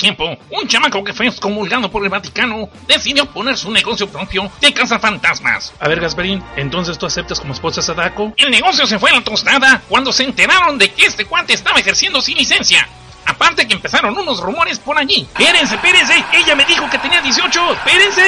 Tiempo, 0.00 0.36
un 0.50 0.66
chamaco 0.66 1.04
que 1.04 1.12
fue 1.12 1.28
excomulgado 1.28 1.90
por 1.90 2.02
el 2.02 2.08
Vaticano 2.08 2.68
decidió 2.88 3.26
poner 3.26 3.56
su 3.56 3.70
negocio 3.70 4.08
propio 4.08 4.50
de 4.60 4.72
cazafantasmas. 4.72 5.72
A 5.78 5.88
ver, 5.88 6.00
Gasparín, 6.00 6.42
¿entonces 6.56 6.98
tú 6.98 7.06
aceptas 7.06 7.38
como 7.38 7.52
esposa 7.52 7.80
a 7.80 7.84
Sadako? 7.84 8.32
El 8.36 8.50
negocio 8.50 8.86
se 8.86 8.98
fue 8.98 9.10
a 9.10 9.14
la 9.14 9.20
tostada 9.20 9.82
cuando 9.88 10.12
se 10.12 10.24
enteraron 10.24 10.78
de 10.78 10.90
que 10.90 11.04
este 11.04 11.26
cuate 11.26 11.52
estaba 11.52 11.78
ejerciendo 11.78 12.20
sin 12.20 12.38
licencia. 12.38 12.88
Aparte 13.26 13.68
que 13.68 13.74
empezaron 13.74 14.16
unos 14.16 14.40
rumores 14.40 14.78
por 14.78 14.98
allí. 14.98 15.28
Espérense, 15.38 15.74
espérense, 15.76 16.24
ella 16.32 16.56
me 16.56 16.64
dijo 16.64 16.88
que 16.90 16.98
tenía 16.98 17.20
18, 17.20 17.72
espérense. 17.74 18.22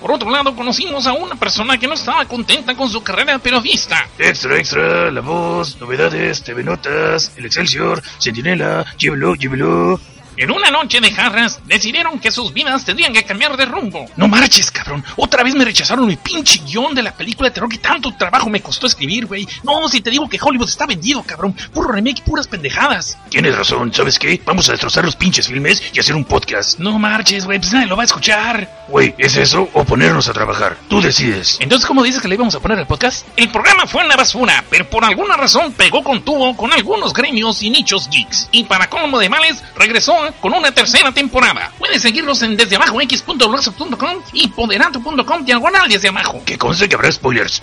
Por 0.00 0.12
otro 0.12 0.30
lado, 0.30 0.54
conocimos 0.54 1.06
a 1.06 1.14
una 1.14 1.34
persona 1.34 1.78
que 1.78 1.86
no 1.86 1.94
estaba 1.94 2.26
contenta 2.26 2.74
con 2.74 2.90
su 2.90 3.02
carrera 3.02 3.34
de 3.34 3.38
periodista. 3.38 4.06
Extra, 4.18 4.58
extra, 4.58 5.10
la 5.10 5.20
voz, 5.22 5.80
novedades, 5.80 6.42
TV 6.42 6.62
Notas, 6.62 7.32
el 7.36 7.46
Excelsior, 7.46 8.02
Centinela, 8.18 8.84
llévelo, 8.98 9.34
llévelo. 9.34 10.00
En 10.36 10.50
una 10.50 10.70
noche 10.70 11.00
de 11.00 11.12
jarras, 11.12 11.60
decidieron 11.66 12.18
que 12.18 12.32
sus 12.32 12.52
vidas 12.52 12.84
tendrían 12.84 13.12
que 13.12 13.24
cambiar 13.24 13.56
de 13.56 13.66
rumbo. 13.66 14.06
No 14.16 14.26
marches, 14.26 14.70
cabrón. 14.70 15.04
Otra 15.16 15.44
vez 15.44 15.54
me 15.54 15.64
rechazaron 15.64 16.06
mi 16.06 16.16
pinche 16.16 16.60
guion 16.66 16.94
de 16.94 17.02
la 17.02 17.12
película 17.12 17.48
de 17.48 17.54
terror 17.54 17.68
que 17.68 17.78
tanto 17.78 18.12
trabajo 18.16 18.50
me 18.50 18.60
costó 18.60 18.86
escribir, 18.86 19.26
güey. 19.26 19.46
No, 19.62 19.88
si 19.88 20.00
te 20.00 20.10
digo 20.10 20.28
que 20.28 20.38
Hollywood 20.40 20.68
está 20.68 20.86
vendido, 20.86 21.22
cabrón. 21.22 21.54
Puro 21.72 21.92
remake 21.92 22.18
y 22.18 22.22
puras 22.22 22.48
pendejadas. 22.48 23.16
Tienes 23.28 23.56
razón, 23.56 23.92
¿sabes 23.94 24.18
qué? 24.18 24.40
Vamos 24.44 24.68
a 24.68 24.72
destrozar 24.72 25.04
los 25.04 25.16
pinches 25.16 25.46
filmes 25.46 25.82
y 25.92 26.00
hacer 26.00 26.16
un 26.16 26.24
podcast. 26.24 26.78
No 26.80 26.98
marches, 26.98 27.44
güey, 27.44 27.60
pues 27.60 27.72
nadie 27.72 27.86
lo 27.86 27.96
va 27.96 28.02
a 28.02 28.06
escuchar. 28.06 28.84
Güey, 28.88 29.14
¿es 29.18 29.36
eso 29.36 29.68
o 29.72 29.84
ponernos 29.84 30.28
a 30.28 30.32
trabajar? 30.32 30.76
Tú 30.88 31.00
decides. 31.00 31.58
Entonces, 31.60 31.86
¿cómo 31.86 32.02
dices 32.02 32.20
que 32.20 32.28
le 32.28 32.34
íbamos 32.34 32.54
a 32.54 32.60
poner 32.60 32.78
al 32.78 32.86
podcast? 32.86 33.26
El 33.36 33.50
programa 33.50 33.86
fue 33.86 34.04
una 34.04 34.16
basura, 34.16 34.64
pero 34.68 34.88
por 34.90 35.04
alguna 35.04 35.36
razón 35.36 35.72
pegó 35.72 36.02
con 36.02 36.22
tubo 36.22 36.56
con 36.56 36.72
algunos 36.72 37.12
gremios 37.12 37.62
y 37.62 37.70
nichos 37.70 38.08
geeks. 38.10 38.48
Y 38.50 38.64
para 38.64 38.90
colmo 38.90 39.18
de 39.18 39.28
males, 39.28 39.62
regresó 39.76 40.23
con 40.40 40.52
una 40.54 40.72
tercera 40.72 41.12
temporada. 41.12 41.72
Puedes 41.78 42.02
seguirlos 42.02 42.42
en 42.42 42.56
desde 42.56 42.76
abajo 42.76 43.00
x.blogspot.com 43.00 44.22
y 44.32 44.48
poderato.com 44.48 45.44
diagonal 45.44 45.88
desde 45.88 46.08
abajo. 46.08 46.42
Que 46.44 46.58
conste 46.58 46.88
que 46.88 46.94
habrá 46.94 47.10
spoilers. 47.10 47.62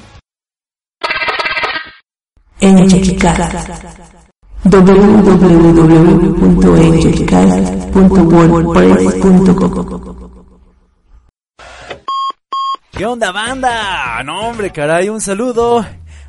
¿Qué 12.91 13.05
onda 13.05 13.31
banda? 13.31 14.21
No 14.23 14.47
hombre, 14.47 14.71
caray, 14.71 15.09
un 15.09 15.21
saludo 15.21 15.83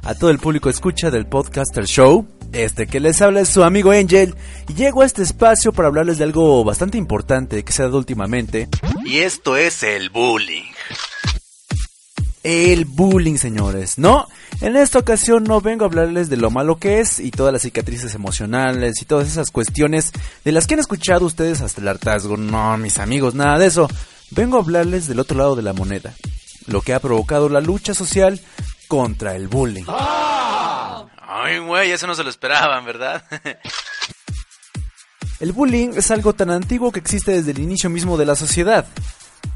a 0.05 0.15
todo 0.15 0.31
el 0.31 0.39
público 0.39 0.71
escucha 0.71 1.11
del 1.11 1.27
Podcaster 1.27 1.85
Show. 1.85 2.27
Este 2.53 2.87
que 2.87 3.01
les 3.01 3.21
habla 3.23 3.41
es 3.41 3.49
su 3.49 3.65
amigo 3.65 3.91
Angel 3.93 4.35
y 4.69 4.75
llego 4.75 5.03
a 5.03 5.07
este 5.07 5.23
espacio 5.23 5.73
para 5.73 5.89
hablarles 5.89 6.19
de 6.19 6.25
algo 6.25 6.63
bastante 6.65 6.99
importante 6.99 7.65
que 7.65 7.73
se 7.73 7.83
ha 7.83 7.87
dado 7.87 7.99
últimamente. 7.99 8.69
Y 9.05 9.19
esto 9.19 9.57
es 9.57 9.83
el 9.83 10.11
bullying. 10.11 10.65
El 12.43 12.85
bullying, 12.85 13.37
señores. 13.37 13.99
No, 13.99 14.27
en 14.61 14.77
esta 14.77 14.99
ocasión 14.99 15.45
no 15.45 15.61
vengo 15.61 15.85
a 15.85 15.89
hablarles 15.89 16.29
de 16.29 16.37
lo 16.37 16.51
malo 16.51 16.77
que 16.77 17.01
es 17.01 17.21
y 17.21 17.31
todas 17.31 17.53
las 17.53 17.63
cicatrices 17.63 18.15
emocionales 18.15 19.01
y 19.01 19.05
todas 19.07 19.29
esas 19.29 19.51
cuestiones 19.51 20.13
de 20.45 20.53
las 20.53 20.67
que 20.67 20.75
han 20.75 20.81
escuchado 20.81 21.25
ustedes 21.25 21.61
hasta 21.63 21.81
el 21.81 21.89
hartazgo. 21.89 22.37
No, 22.37 22.77
mis 22.77 22.99
amigos, 22.99 23.35
nada 23.35 23.59
de 23.59 23.67
eso. 23.67 23.89
Vengo 24.31 24.59
a 24.59 24.61
hablarles 24.61 25.07
del 25.07 25.21
otro 25.21 25.39
lado 25.39 25.57
de 25.57 25.63
la 25.63 25.73
moneda. 25.73 26.15
Lo 26.67 26.83
que 26.83 26.95
ha 26.95 27.01
provocado 27.01 27.49
la 27.49 27.61
lucha 27.61 27.95
social 27.95 28.41
contra 28.89 29.37
el 29.37 29.49
bullying. 29.49 29.85
Ay, 31.35 31.61
güey, 31.61 31.91
eso 31.91 32.07
no 32.07 32.15
se 32.15 32.25
lo 32.25 32.29
esperaban, 32.29 32.85
¿verdad? 32.85 33.25
el 35.41 35.53
bullying 35.53 35.93
es 35.97 36.11
algo 36.11 36.35
tan 36.35 36.51
antiguo 36.51 36.93
que 36.93 37.01
existe 37.01 37.33
desde 37.33 37.53
el 37.53 37.61
inicio 37.61 37.89
mismo 37.89 38.19
de 38.19 38.27
la 38.27 38.37
sociedad. 38.37 38.85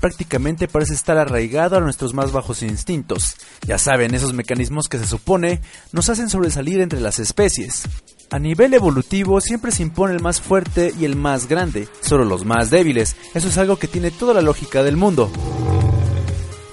Prácticamente 0.01 0.69
parece 0.69 0.95
estar 0.95 1.19
arraigado 1.19 1.77
a 1.77 1.81
nuestros 1.81 2.15
más 2.15 2.33
bajos 2.33 2.63
instintos. 2.63 3.37
Ya 3.67 3.77
saben, 3.77 4.15
esos 4.15 4.33
mecanismos 4.33 4.89
que 4.89 4.99
se 4.99 5.07
supone 5.07 5.61
nos 5.93 6.09
hacen 6.09 6.31
sobresalir 6.31 6.81
entre 6.81 7.01
las 7.01 7.19
especies. 7.19 7.83
A 8.31 8.39
nivel 8.39 8.73
evolutivo 8.73 9.43
siempre 9.43 9.71
se 9.71 9.83
impone 9.83 10.15
el 10.15 10.23
más 10.23 10.41
fuerte 10.41 10.95
y 10.99 11.05
el 11.05 11.15
más 11.15 11.47
grande, 11.47 11.89
solo 12.01 12.25
los 12.25 12.47
más 12.47 12.71
débiles. 12.71 13.17
Eso 13.35 13.49
es 13.49 13.59
algo 13.59 13.77
que 13.77 13.87
tiene 13.87 14.11
toda 14.11 14.33
la 14.33 14.41
lógica 14.41 14.83
del 14.83 14.97
mundo. 14.97 15.31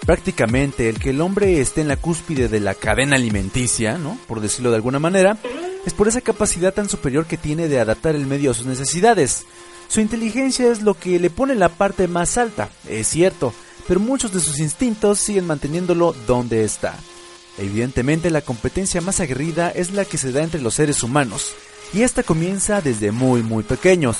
Prácticamente 0.05 0.89
el 0.89 0.99
que 0.99 1.11
el 1.11 1.21
hombre 1.21 1.61
esté 1.61 1.81
en 1.81 1.87
la 1.87 1.95
cúspide 1.95 2.49
de 2.49 2.59
la 2.59 2.73
cadena 2.73 3.15
alimenticia, 3.15 3.97
¿no? 3.97 4.17
Por 4.27 4.41
decirlo 4.41 4.69
de 4.69 4.75
alguna 4.75 4.99
manera, 4.99 5.37
es 5.85 5.93
por 5.93 6.07
esa 6.07 6.21
capacidad 6.21 6.73
tan 6.73 6.89
superior 6.89 7.25
que 7.25 7.37
tiene 7.37 7.69
de 7.69 7.79
adaptar 7.79 8.15
el 8.15 8.25
medio 8.25 8.51
a 8.51 8.53
sus 8.53 8.65
necesidades. 8.65 9.45
Su 9.87 10.01
inteligencia 10.01 10.71
es 10.71 10.81
lo 10.81 10.95
que 10.95 11.19
le 11.19 11.29
pone 11.29 11.55
la 11.55 11.69
parte 11.69 12.07
más 12.07 12.37
alta, 12.37 12.69
es 12.89 13.07
cierto, 13.07 13.53
pero 13.87 13.99
muchos 13.99 14.33
de 14.33 14.39
sus 14.39 14.59
instintos 14.59 15.19
siguen 15.19 15.45
manteniéndolo 15.45 16.13
donde 16.27 16.63
está. 16.63 16.95
Evidentemente 17.57 18.29
la 18.29 18.41
competencia 18.41 19.01
más 19.01 19.19
aguerrida 19.19 19.69
es 19.69 19.91
la 19.91 20.05
que 20.05 20.17
se 20.17 20.31
da 20.31 20.43
entre 20.43 20.61
los 20.61 20.73
seres 20.73 21.03
humanos, 21.03 21.53
y 21.93 22.01
esta 22.01 22.23
comienza 22.23 22.81
desde 22.81 23.11
muy 23.11 23.43
muy 23.43 23.63
pequeños. 23.63 24.17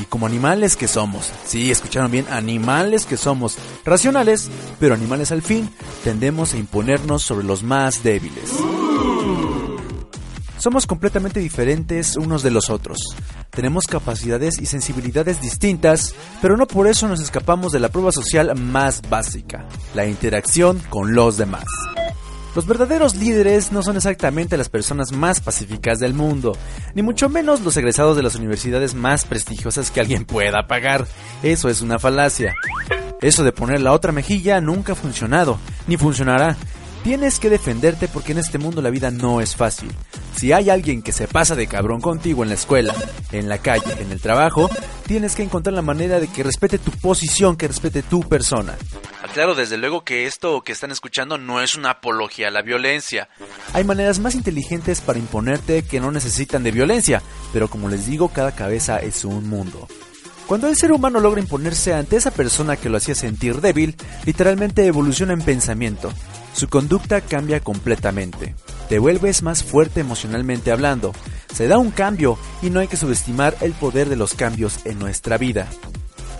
Y 0.00 0.04
como 0.04 0.26
animales 0.26 0.76
que 0.76 0.88
somos, 0.88 1.30
sí, 1.44 1.70
escucharon 1.70 2.10
bien, 2.10 2.26
animales 2.30 3.04
que 3.04 3.16
somos, 3.16 3.58
racionales, 3.84 4.50
pero 4.80 4.94
animales 4.94 5.32
al 5.32 5.42
fin, 5.42 5.68
tendemos 6.02 6.54
a 6.54 6.58
imponernos 6.58 7.22
sobre 7.22 7.44
los 7.44 7.62
más 7.62 8.02
débiles. 8.02 8.50
Somos 10.62 10.86
completamente 10.86 11.40
diferentes 11.40 12.16
unos 12.16 12.44
de 12.44 12.52
los 12.52 12.70
otros. 12.70 13.16
Tenemos 13.50 13.86
capacidades 13.88 14.60
y 14.60 14.66
sensibilidades 14.66 15.40
distintas, 15.40 16.14
pero 16.40 16.56
no 16.56 16.66
por 16.66 16.86
eso 16.86 17.08
nos 17.08 17.20
escapamos 17.20 17.72
de 17.72 17.80
la 17.80 17.88
prueba 17.88 18.12
social 18.12 18.54
más 18.54 19.02
básica, 19.10 19.66
la 19.94 20.06
interacción 20.06 20.80
con 20.88 21.14
los 21.14 21.36
demás. 21.36 21.64
Los 22.54 22.66
verdaderos 22.66 23.14
líderes 23.14 23.72
no 23.72 23.82
son 23.82 23.96
exactamente 23.96 24.58
las 24.58 24.68
personas 24.68 25.10
más 25.10 25.40
pacíficas 25.40 25.98
del 25.98 26.12
mundo, 26.12 26.54
ni 26.94 27.00
mucho 27.00 27.30
menos 27.30 27.62
los 27.62 27.78
egresados 27.78 28.14
de 28.14 28.22
las 28.22 28.34
universidades 28.34 28.94
más 28.94 29.24
prestigiosas 29.24 29.90
que 29.90 30.00
alguien 30.00 30.26
pueda 30.26 30.66
pagar. 30.66 31.06
Eso 31.42 31.70
es 31.70 31.80
una 31.80 31.98
falacia. 31.98 32.54
Eso 33.22 33.42
de 33.42 33.52
poner 33.52 33.80
la 33.80 33.92
otra 33.92 34.12
mejilla 34.12 34.60
nunca 34.60 34.92
ha 34.92 34.96
funcionado, 34.96 35.58
ni 35.86 35.96
funcionará. 35.96 36.56
Tienes 37.04 37.40
que 37.40 37.50
defenderte 37.50 38.06
porque 38.06 38.30
en 38.30 38.38
este 38.38 38.58
mundo 38.58 38.80
la 38.80 38.90
vida 38.90 39.10
no 39.10 39.40
es 39.40 39.56
fácil. 39.56 39.90
Si 40.36 40.52
hay 40.52 40.70
alguien 40.70 41.02
que 41.02 41.10
se 41.10 41.26
pasa 41.26 41.56
de 41.56 41.66
cabrón 41.66 42.00
contigo 42.00 42.44
en 42.44 42.48
la 42.48 42.54
escuela, 42.54 42.94
en 43.32 43.48
la 43.48 43.58
calle, 43.58 43.92
en 44.00 44.12
el 44.12 44.20
trabajo, 44.20 44.70
tienes 45.06 45.34
que 45.34 45.42
encontrar 45.42 45.74
la 45.74 45.82
manera 45.82 46.20
de 46.20 46.28
que 46.28 46.44
respete 46.44 46.78
tu 46.78 46.92
posición, 46.92 47.56
que 47.56 47.66
respete 47.66 48.02
tu 48.02 48.20
persona. 48.20 48.76
Claro, 49.34 49.54
desde 49.54 49.78
luego 49.78 50.04
que 50.04 50.26
esto 50.26 50.62
que 50.62 50.72
están 50.72 50.92
escuchando 50.92 51.38
no 51.38 51.60
es 51.60 51.74
una 51.74 51.90
apología 51.90 52.48
a 52.48 52.50
la 52.50 52.62
violencia. 52.62 53.28
Hay 53.72 53.82
maneras 53.82 54.18
más 54.20 54.34
inteligentes 54.34 55.00
para 55.00 55.18
imponerte 55.18 55.82
que 55.82 56.00
no 56.00 56.12
necesitan 56.12 56.62
de 56.62 56.70
violencia, 56.70 57.22
pero 57.52 57.68
como 57.68 57.88
les 57.88 58.06
digo, 58.06 58.28
cada 58.28 58.52
cabeza 58.52 58.98
es 58.98 59.24
un 59.24 59.48
mundo. 59.48 59.88
Cuando 60.46 60.68
el 60.68 60.76
ser 60.76 60.92
humano 60.92 61.18
logra 61.18 61.40
imponerse 61.40 61.94
ante 61.94 62.16
esa 62.16 62.30
persona 62.30 62.76
que 62.76 62.90
lo 62.90 62.98
hacía 62.98 63.14
sentir 63.14 63.60
débil, 63.60 63.96
literalmente 64.26 64.84
evoluciona 64.84 65.32
en 65.32 65.42
pensamiento. 65.42 66.12
Su 66.52 66.68
conducta 66.68 67.20
cambia 67.20 67.60
completamente. 67.60 68.54
Te 68.88 68.98
vuelves 68.98 69.42
más 69.42 69.64
fuerte 69.64 70.00
emocionalmente 70.00 70.70
hablando. 70.70 71.12
Se 71.52 71.66
da 71.66 71.78
un 71.78 71.90
cambio 71.90 72.38
y 72.60 72.70
no 72.70 72.80
hay 72.80 72.88
que 72.88 72.96
subestimar 72.96 73.56
el 73.60 73.72
poder 73.72 74.08
de 74.08 74.16
los 74.16 74.34
cambios 74.34 74.80
en 74.84 74.98
nuestra 74.98 75.38
vida. 75.38 75.68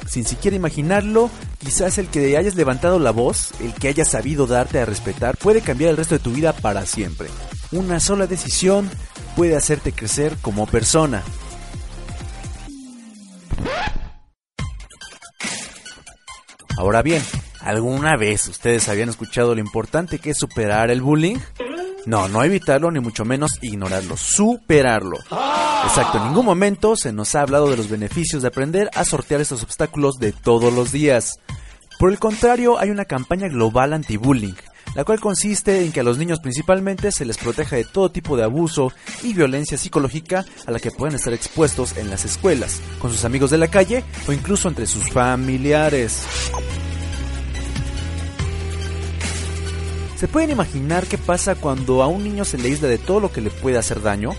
Sin 0.06 0.26
siquiera 0.26 0.56
imaginarlo, 0.56 1.30
quizás 1.58 1.96
el 1.96 2.08
que 2.08 2.36
hayas 2.36 2.54
levantado 2.54 2.98
la 2.98 3.12
voz, 3.12 3.52
el 3.60 3.72
que 3.72 3.88
hayas 3.88 4.10
sabido 4.10 4.46
darte 4.46 4.78
a 4.78 4.84
respetar, 4.84 5.38
puede 5.38 5.62
cambiar 5.62 5.90
el 5.90 5.96
resto 5.96 6.16
de 6.16 6.24
tu 6.24 6.32
vida 6.32 6.52
para 6.52 6.84
siempre. 6.84 7.28
Una 7.70 7.98
sola 7.98 8.26
decisión 8.26 8.90
puede 9.36 9.56
hacerte 9.56 9.92
crecer 9.92 10.36
como 10.42 10.66
persona. 10.66 11.22
Ahora 16.76 17.00
bien, 17.00 17.22
¿alguna 17.64 18.16
vez 18.16 18.48
ustedes 18.48 18.88
habían 18.88 19.08
escuchado 19.08 19.54
lo 19.54 19.60
importante 19.60 20.18
que 20.18 20.30
es 20.30 20.38
superar 20.38 20.90
el 20.90 21.02
bullying? 21.02 21.38
No, 22.04 22.28
no 22.28 22.42
evitarlo 22.42 22.90
ni 22.90 23.00
mucho 23.00 23.24
menos 23.24 23.58
ignorarlo, 23.60 24.16
superarlo. 24.16 25.18
Exacto, 25.84 26.18
en 26.18 26.24
ningún 26.24 26.46
momento 26.46 26.96
se 26.96 27.12
nos 27.12 27.34
ha 27.34 27.42
hablado 27.42 27.70
de 27.70 27.76
los 27.76 27.88
beneficios 27.88 28.42
de 28.42 28.48
aprender 28.48 28.90
a 28.94 29.04
sortear 29.04 29.40
estos 29.40 29.62
obstáculos 29.62 30.18
de 30.18 30.32
todos 30.32 30.72
los 30.72 30.90
días. 30.90 31.38
Por 31.98 32.10
el 32.10 32.18
contrario, 32.18 32.78
hay 32.78 32.90
una 32.90 33.04
campaña 33.04 33.48
global 33.48 33.92
anti-bullying, 33.92 34.54
la 34.96 35.04
cual 35.04 35.20
consiste 35.20 35.84
en 35.84 35.92
que 35.92 36.00
a 36.00 36.02
los 36.02 36.18
niños 36.18 36.40
principalmente 36.40 37.12
se 37.12 37.24
les 37.24 37.38
proteja 37.38 37.76
de 37.76 37.84
todo 37.84 38.10
tipo 38.10 38.36
de 38.36 38.44
abuso 38.44 38.92
y 39.22 39.34
violencia 39.34 39.78
psicológica 39.78 40.44
a 40.66 40.70
la 40.72 40.80
que 40.80 40.90
pueden 40.90 41.14
estar 41.14 41.32
expuestos 41.32 41.96
en 41.96 42.10
las 42.10 42.24
escuelas, 42.24 42.80
con 42.98 43.12
sus 43.12 43.24
amigos 43.24 43.50
de 43.50 43.58
la 43.58 43.68
calle 43.68 44.04
o 44.26 44.32
incluso 44.32 44.68
entre 44.68 44.86
sus 44.86 45.10
familiares. 45.10 46.26
¿Se 50.23 50.29
pueden 50.29 50.51
imaginar 50.51 51.09
qué 51.09 51.18
pasa 51.18 51.57
cuando 51.57 52.01
a 52.01 52.07
un 52.07 52.23
niño 52.23 52.45
se 52.45 52.57
le 52.57 52.68
aísla 52.68 52.87
de 52.87 52.99
todo 52.99 53.18
lo 53.18 53.33
que 53.33 53.41
le 53.41 53.51
puede 53.51 53.77
hacer 53.77 54.01
daño? 54.01 54.31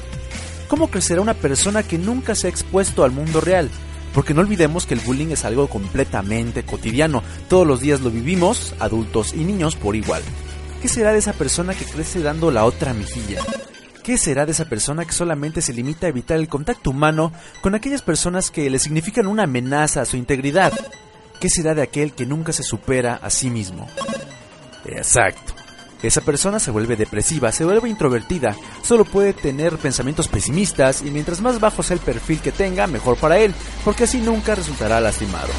¿Cómo 0.70 0.90
crecerá 0.90 1.20
una 1.20 1.34
persona 1.34 1.84
que 1.84 1.98
nunca 1.98 2.36
se 2.36 2.48
ha 2.48 2.50
expuesto 2.50 3.04
al 3.04 3.12
mundo 3.12 3.42
real? 3.42 3.70
Porque 4.14 4.34
no 4.34 4.40
olvidemos 4.40 4.86
que 4.86 4.94
el 4.94 5.02
bullying 5.02 5.32
es 5.32 5.44
algo 5.44 5.68
completamente 5.68 6.64
cotidiano. 6.64 7.22
Todos 7.50 7.68
los 7.68 7.82
días 7.82 8.00
lo 8.00 8.12
vivimos, 8.12 8.74
adultos 8.80 9.34
y 9.34 9.44
niños 9.44 9.76
por 9.76 9.98
igual. 9.98 10.24
¿Qué 10.82 10.88
será 10.88 11.12
de 11.12 11.20
esa 11.20 11.34
persona 11.34 11.74
que 11.74 11.84
crece 11.84 12.22
dando 12.22 12.50
la 12.50 12.64
otra 12.64 12.94
mejilla? 12.94 13.42
¿Qué 14.06 14.18
será 14.18 14.46
de 14.46 14.54
esa 14.54 14.70
persona 14.70 15.04
que 15.04 15.12
solamente 15.12 15.62
se 15.62 15.74
limita 15.74 16.06
a 16.06 16.12
evitar 16.12 16.40
el 16.40 16.48
contacto 16.48 16.92
humano 16.92 17.34
con 17.60 17.76
aquellas 17.76 18.04
personas 18.04 18.52
que 18.52 18.70
le 18.70 18.80
significan 18.80 19.28
una 19.28 19.44
amenaza 19.44 20.00
a 20.00 20.06
su 20.06 20.16
integridad? 20.16 20.72
¿Qué 21.42 21.50
será 21.50 21.76
de 21.76 21.82
aquel 21.82 22.14
que 22.14 22.26
nunca 22.26 22.54
se 22.54 22.64
supera 22.64 23.20
a 23.22 23.30
sí 23.30 23.50
mismo? 23.50 23.90
Exacto. 24.86 25.63
Esa 26.04 26.22
persona 26.22 26.60
se 26.60 26.70
vuelve 26.70 26.98
depresiva, 26.98 27.52
se 27.52 27.64
vuelve 27.64 27.90
introvertida, 27.90 28.56
solo 28.82 29.06
puede 29.06 29.34
tener 29.34 29.78
pensamientos 29.78 30.28
pesimistas 30.28 31.02
y 31.02 31.10
mientras 31.10 31.42
más 31.42 31.60
bajo 31.62 31.82
sea 31.82 31.96
el 31.96 32.02
perfil 32.02 32.42
que 32.42 32.52
tenga, 32.52 32.86
mejor 32.88 33.18
para 33.18 33.40
él, 33.40 33.56
porque 33.86 34.04
así 34.04 34.20
nunca 34.20 34.54
resultará 34.54 35.00
lastimado. 35.00 35.50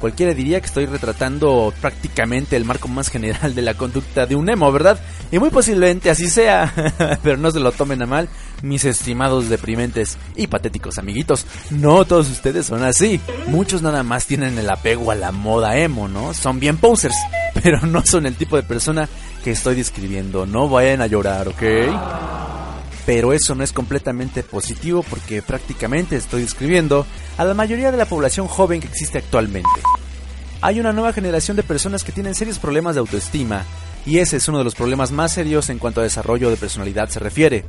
Cualquiera 0.00 0.32
diría 0.32 0.60
que 0.60 0.66
estoy 0.66 0.86
retratando 0.86 1.72
prácticamente 1.80 2.56
el 2.56 2.64
marco 2.64 2.88
más 2.88 3.08
general 3.08 3.54
de 3.54 3.62
la 3.62 3.74
conducta 3.74 4.26
de 4.26 4.34
un 4.34 4.48
emo, 4.48 4.72
¿verdad? 4.72 4.98
Y 5.30 5.38
muy 5.38 5.50
posiblemente 5.50 6.10
así 6.10 6.28
sea, 6.28 6.72
pero 7.22 7.36
no 7.36 7.50
se 7.50 7.60
lo 7.60 7.70
tomen 7.72 8.02
a 8.02 8.06
mal, 8.06 8.28
mis 8.62 8.84
estimados 8.86 9.50
deprimentes 9.50 10.16
y 10.36 10.46
patéticos 10.46 10.98
amiguitos. 10.98 11.44
No 11.70 12.04
todos 12.06 12.30
ustedes 12.30 12.66
son 12.66 12.82
así. 12.82 13.20
Muchos 13.46 13.82
nada 13.82 14.02
más 14.02 14.24
tienen 14.24 14.58
el 14.58 14.70
apego 14.70 15.10
a 15.10 15.14
la 15.14 15.32
moda 15.32 15.76
emo, 15.76 16.08
¿no? 16.08 16.32
Son 16.32 16.58
bien 16.58 16.78
posers, 16.78 17.16
pero 17.62 17.82
no 17.82 18.02
son 18.04 18.24
el 18.24 18.36
tipo 18.36 18.56
de 18.56 18.62
persona 18.62 19.08
que 19.44 19.50
estoy 19.50 19.74
describiendo. 19.74 20.46
No 20.46 20.68
vayan 20.68 21.02
a 21.02 21.06
llorar, 21.06 21.48
¿ok? 21.48 21.62
Pero 23.06 23.32
eso 23.32 23.54
no 23.54 23.64
es 23.64 23.72
completamente 23.72 24.42
positivo 24.42 25.02
porque 25.02 25.42
prácticamente 25.42 26.16
estoy 26.16 26.42
describiendo 26.42 27.06
a 27.38 27.44
la 27.44 27.54
mayoría 27.54 27.90
de 27.90 27.98
la 27.98 28.06
población 28.06 28.46
joven 28.46 28.80
que 28.80 28.88
existe 28.88 29.18
actualmente. 29.18 29.68
Hay 30.60 30.78
una 30.78 30.92
nueva 30.92 31.12
generación 31.12 31.56
de 31.56 31.62
personas 31.62 32.04
que 32.04 32.12
tienen 32.12 32.34
serios 32.34 32.58
problemas 32.58 32.94
de 32.94 33.00
autoestima 33.00 33.64
y 34.04 34.18
ese 34.18 34.36
es 34.36 34.48
uno 34.48 34.58
de 34.58 34.64
los 34.64 34.74
problemas 34.74 35.10
más 35.10 35.32
serios 35.32 35.70
en 35.70 35.78
cuanto 35.78 36.00
a 36.00 36.04
desarrollo 36.04 36.50
de 36.50 36.56
personalidad 36.56 37.08
se 37.08 37.18
refiere. 37.18 37.64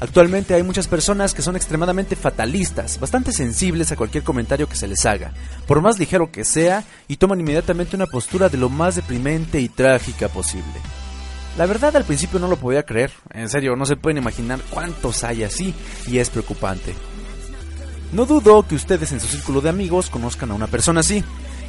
Actualmente 0.00 0.54
hay 0.54 0.62
muchas 0.62 0.88
personas 0.88 1.34
que 1.34 1.42
son 1.42 1.56
extremadamente 1.56 2.16
fatalistas, 2.16 2.98
bastante 2.98 3.32
sensibles 3.32 3.92
a 3.92 3.96
cualquier 3.96 4.24
comentario 4.24 4.66
que 4.66 4.76
se 4.76 4.88
les 4.88 5.04
haga, 5.04 5.32
por 5.66 5.82
más 5.82 5.98
ligero 5.98 6.32
que 6.32 6.44
sea, 6.44 6.84
y 7.06 7.16
toman 7.16 7.40
inmediatamente 7.40 7.96
una 7.96 8.06
postura 8.06 8.48
de 8.48 8.56
lo 8.56 8.70
más 8.70 8.96
deprimente 8.96 9.60
y 9.60 9.68
trágica 9.68 10.28
posible. 10.28 10.80
La 11.56 11.66
verdad 11.66 11.96
al 11.96 12.04
principio 12.04 12.38
no 12.38 12.48
lo 12.48 12.56
podía 12.56 12.84
creer, 12.84 13.12
en 13.32 13.48
serio, 13.48 13.76
no 13.76 13.84
se 13.84 13.96
pueden 13.96 14.18
imaginar 14.18 14.60
cuántos 14.70 15.24
hay 15.24 15.42
así 15.42 15.74
y 16.06 16.18
es 16.18 16.30
preocupante. 16.30 16.94
No 18.12 18.26
dudo 18.26 18.66
que 18.66 18.74
ustedes 18.74 19.12
en 19.12 19.20
su 19.20 19.28
círculo 19.28 19.60
de 19.60 19.68
amigos 19.68 20.10
conozcan 20.10 20.50
a 20.50 20.54
una 20.54 20.66
persona 20.66 21.00
así. 21.00 21.22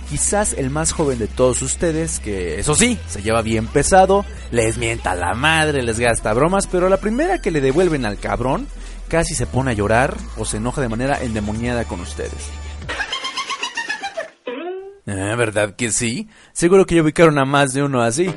Quizás 0.09 0.53
el 0.53 0.69
más 0.69 0.91
joven 0.91 1.19
de 1.19 1.27
todos 1.27 1.61
ustedes, 1.61 2.19
que 2.19 2.59
eso 2.59 2.75
sí, 2.75 2.99
se 3.07 3.21
lleva 3.21 3.41
bien 3.41 3.67
pesado, 3.67 4.25
les 4.51 4.77
mienta 4.77 5.15
la 5.15 5.33
madre, 5.35 5.83
les 5.83 5.99
gasta 5.99 6.33
bromas, 6.33 6.67
pero 6.67 6.89
la 6.89 6.97
primera 6.97 7.41
que 7.41 7.51
le 7.51 7.61
devuelven 7.61 8.05
al 8.05 8.17
cabrón, 8.17 8.67
casi 9.07 9.35
se 9.35 9.45
pone 9.45 9.71
a 9.71 9.73
llorar 9.73 10.17
o 10.37 10.45
se 10.45 10.57
enoja 10.57 10.81
de 10.81 10.89
manera 10.89 11.21
endemoniada 11.21 11.85
con 11.85 12.01
ustedes. 12.01 12.49
Ah, 15.07 15.35
¿Verdad 15.35 15.75
que 15.75 15.91
sí? 15.91 16.27
Seguro 16.53 16.85
que 16.85 16.95
ya 16.95 17.03
ubicaron 17.03 17.37
a 17.37 17.45
más 17.45 17.73
de 17.73 17.83
uno 17.83 18.01
así. 18.01 18.33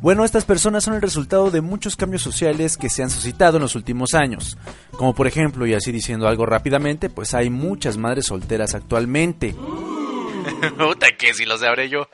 Bueno, 0.00 0.24
estas 0.24 0.44
personas 0.44 0.84
son 0.84 0.94
el 0.94 1.02
resultado 1.02 1.50
de 1.50 1.60
muchos 1.60 1.96
cambios 1.96 2.22
sociales 2.22 2.76
que 2.76 2.88
se 2.88 3.02
han 3.02 3.10
suscitado 3.10 3.56
en 3.56 3.62
los 3.62 3.74
últimos 3.74 4.14
años. 4.14 4.56
Como 4.92 5.12
por 5.12 5.26
ejemplo, 5.26 5.66
y 5.66 5.74
así 5.74 5.90
diciendo 5.90 6.28
algo 6.28 6.46
rápidamente, 6.46 7.10
pues 7.10 7.34
hay 7.34 7.50
muchas 7.50 7.96
madres 7.96 8.26
solteras 8.26 8.76
actualmente. 8.76 9.56
Puta 10.78 11.08
que 11.18 11.34
si 11.34 11.44
lo 11.44 11.58
sabré 11.58 11.88
yo. 11.88 12.06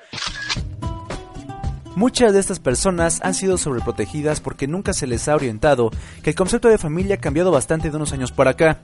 Muchas 1.95 2.33
de 2.33 2.41
estas 2.41 2.59
personas 2.59 3.21
han 3.23 3.35
sido 3.35 3.59
sobreprotegidas 3.59 4.41
porque 4.41 4.67
nunca 4.67 4.95
se 4.95 5.07
les 5.07 5.29
ha 5.29 5.35
orientado 5.35 5.91
que 6.23 6.31
el 6.31 6.37
concepto 6.37 6.69
de 6.69 6.79
familia 6.79 7.17
ha 7.17 7.21
cambiado 7.21 7.53
bastante 7.53 7.91
de 7.91 7.97
unos 7.97 8.13
años 8.13 8.33
para 8.33 8.53
acá. 8.53 8.81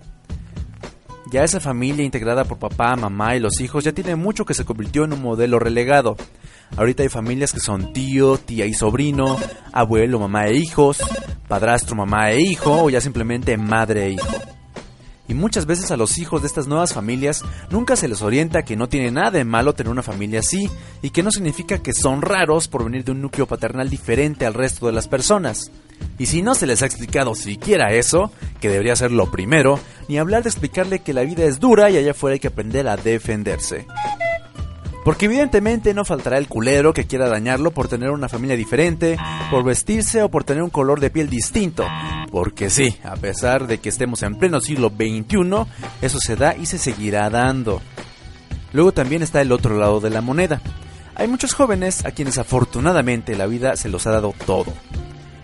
Ya 1.30 1.44
esa 1.44 1.60
familia 1.60 2.04
integrada 2.04 2.44
por 2.44 2.58
papá, 2.58 2.96
mamá 2.96 3.36
y 3.36 3.40
los 3.40 3.60
hijos 3.60 3.84
ya 3.84 3.92
tiene 3.92 4.16
mucho 4.16 4.44
que 4.44 4.52
se 4.52 4.64
convirtió 4.64 5.04
en 5.04 5.12
un 5.12 5.22
modelo 5.22 5.60
relegado. 5.60 6.16
Ahorita 6.76 7.04
hay 7.04 7.08
familias 7.08 7.52
que 7.52 7.60
son 7.60 7.92
tío, 7.92 8.36
tía 8.36 8.66
y 8.66 8.74
sobrino, 8.74 9.38
abuelo, 9.72 10.18
mamá 10.18 10.48
e 10.48 10.56
hijos, 10.56 10.98
padrastro, 11.46 11.94
mamá 11.94 12.32
e 12.32 12.40
hijo 12.40 12.82
o 12.82 12.90
ya 12.90 13.00
simplemente 13.00 13.56
madre 13.56 14.06
e 14.06 14.10
hijo. 14.10 14.59
Y 15.30 15.34
muchas 15.34 15.64
veces 15.64 15.92
a 15.92 15.96
los 15.96 16.18
hijos 16.18 16.42
de 16.42 16.48
estas 16.48 16.66
nuevas 16.66 16.92
familias 16.92 17.44
nunca 17.70 17.94
se 17.94 18.08
les 18.08 18.20
orienta 18.20 18.64
que 18.64 18.74
no 18.74 18.88
tiene 18.88 19.12
nada 19.12 19.30
de 19.30 19.44
malo 19.44 19.74
tener 19.74 19.92
una 19.92 20.02
familia 20.02 20.40
así 20.40 20.68
y 21.02 21.10
que 21.10 21.22
no 21.22 21.30
significa 21.30 21.78
que 21.78 21.92
son 21.94 22.20
raros 22.20 22.66
por 22.66 22.82
venir 22.82 23.04
de 23.04 23.12
un 23.12 23.22
núcleo 23.22 23.46
paternal 23.46 23.88
diferente 23.88 24.44
al 24.44 24.54
resto 24.54 24.86
de 24.86 24.92
las 24.92 25.06
personas. 25.06 25.70
Y 26.18 26.26
si 26.26 26.42
no 26.42 26.56
se 26.56 26.66
les 26.66 26.82
ha 26.82 26.86
explicado 26.86 27.36
siquiera 27.36 27.92
eso, 27.92 28.32
que 28.60 28.70
debería 28.70 28.96
ser 28.96 29.12
lo 29.12 29.30
primero, 29.30 29.78
ni 30.08 30.18
hablar 30.18 30.42
de 30.42 30.48
explicarle 30.48 30.98
que 30.98 31.12
la 31.12 31.22
vida 31.22 31.44
es 31.44 31.60
dura 31.60 31.90
y 31.90 31.96
allá 31.96 32.10
afuera 32.10 32.34
hay 32.34 32.40
que 32.40 32.48
aprender 32.48 32.88
a 32.88 32.96
defenderse. 32.96 33.86
Porque 35.04 35.26
evidentemente 35.26 35.94
no 35.94 36.04
faltará 36.04 36.36
el 36.36 36.48
culero 36.48 36.92
que 36.92 37.06
quiera 37.06 37.28
dañarlo 37.28 37.70
por 37.70 37.88
tener 37.88 38.10
una 38.10 38.28
familia 38.28 38.56
diferente, 38.56 39.16
por 39.50 39.64
vestirse 39.64 40.22
o 40.22 40.28
por 40.28 40.44
tener 40.44 40.62
un 40.62 40.70
color 40.70 41.00
de 41.00 41.10
piel 41.10 41.30
distinto. 41.30 41.86
Porque 42.30 42.68
sí, 42.68 42.96
a 43.02 43.16
pesar 43.16 43.66
de 43.66 43.78
que 43.78 43.88
estemos 43.88 44.22
en 44.22 44.36
pleno 44.36 44.60
siglo 44.60 44.90
XXI, 44.90 45.66
eso 46.02 46.18
se 46.20 46.36
da 46.36 46.54
y 46.54 46.66
se 46.66 46.78
seguirá 46.78 47.30
dando. 47.30 47.80
Luego 48.72 48.92
también 48.92 49.22
está 49.22 49.40
el 49.40 49.52
otro 49.52 49.78
lado 49.78 50.00
de 50.00 50.10
la 50.10 50.20
moneda. 50.20 50.60
Hay 51.14 51.28
muchos 51.28 51.54
jóvenes 51.54 52.04
a 52.04 52.12
quienes 52.12 52.38
afortunadamente 52.38 53.36
la 53.36 53.46
vida 53.46 53.76
se 53.76 53.88
los 53.88 54.06
ha 54.06 54.10
dado 54.10 54.34
todo. 54.46 54.72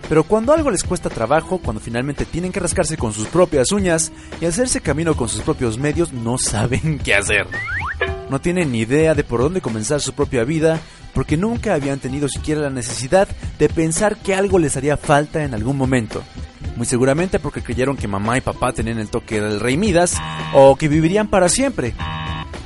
Pero 0.08 0.24
cuando 0.24 0.52
algo 0.52 0.70
les 0.70 0.84
cuesta 0.84 1.08
trabajo, 1.08 1.58
cuando 1.58 1.80
finalmente 1.80 2.24
tienen 2.26 2.52
que 2.52 2.60
rascarse 2.60 2.96
con 2.96 3.12
sus 3.12 3.26
propias 3.26 3.72
uñas 3.72 4.12
y 4.40 4.44
hacerse 4.44 4.80
camino 4.80 5.16
con 5.16 5.28
sus 5.28 5.40
propios 5.40 5.78
medios, 5.78 6.12
no 6.12 6.38
saben 6.38 6.98
qué 6.98 7.14
hacer 7.14 7.48
no 8.30 8.40
tienen 8.40 8.72
ni 8.72 8.80
idea 8.80 9.14
de 9.14 9.24
por 9.24 9.40
dónde 9.40 9.60
comenzar 9.60 10.00
su 10.00 10.12
propia 10.12 10.44
vida, 10.44 10.80
porque 11.14 11.36
nunca 11.36 11.74
habían 11.74 11.98
tenido 11.98 12.28
siquiera 12.28 12.60
la 12.60 12.70
necesidad 12.70 13.28
de 13.58 13.68
pensar 13.68 14.16
que 14.16 14.34
algo 14.34 14.58
les 14.58 14.76
haría 14.76 14.96
falta 14.96 15.44
en 15.44 15.54
algún 15.54 15.76
momento. 15.76 16.22
Muy 16.76 16.86
seguramente 16.86 17.38
porque 17.38 17.62
creyeron 17.62 17.96
que 17.96 18.08
mamá 18.08 18.36
y 18.36 18.42
papá 18.42 18.72
tenían 18.72 18.98
el 18.98 19.08
toque 19.08 19.40
del 19.40 19.60
rey 19.60 19.76
Midas 19.76 20.14
o 20.52 20.76
que 20.76 20.88
vivirían 20.88 21.28
para 21.28 21.48
siempre. 21.48 21.94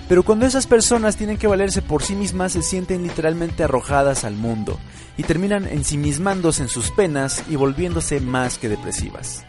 Pero 0.09 0.25
cuando 0.25 0.47
esas 0.47 0.67
personas 0.67 1.17
tienen 1.17 1.37
que 1.37 1.47
valerse 1.47 1.83
por 1.83 2.03
sí 2.03 2.17
mismas 2.17 2.53
se 2.53 2.63
sienten 2.63 3.05
literalmente 3.05 3.63
arrojadas 3.63 4.25
al 4.25 4.35
mundo 4.35 4.81
y 5.17 5.23
terminan 5.23 5.69
ensimismándose 5.69 6.63
en 6.63 6.69
sus 6.69 6.91
penas 6.91 7.45
y 7.49 7.55
volviéndose 7.55 8.21
más 8.21 8.59
que 8.59 8.69
depresivas. 8.69 9.45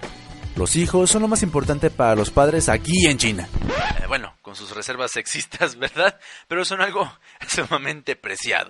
Los 0.56 0.76
hijos 0.76 1.10
son 1.10 1.24
lo 1.24 1.28
más 1.28 1.42
importante 1.42 1.90
para 1.90 2.16
los 2.16 2.30
padres 2.30 2.70
aquí 2.70 3.08
en 3.08 3.18
China. 3.18 3.48
Eh, 4.00 4.06
bueno, 4.08 4.31
con 4.52 4.58
sus 4.58 4.76
reservas 4.76 5.12
sexistas, 5.12 5.76
¿verdad? 5.80 6.20
Pero 6.50 6.66
son 6.66 6.82
algo 6.82 7.10
sumamente 7.48 8.18
preciado. 8.18 8.70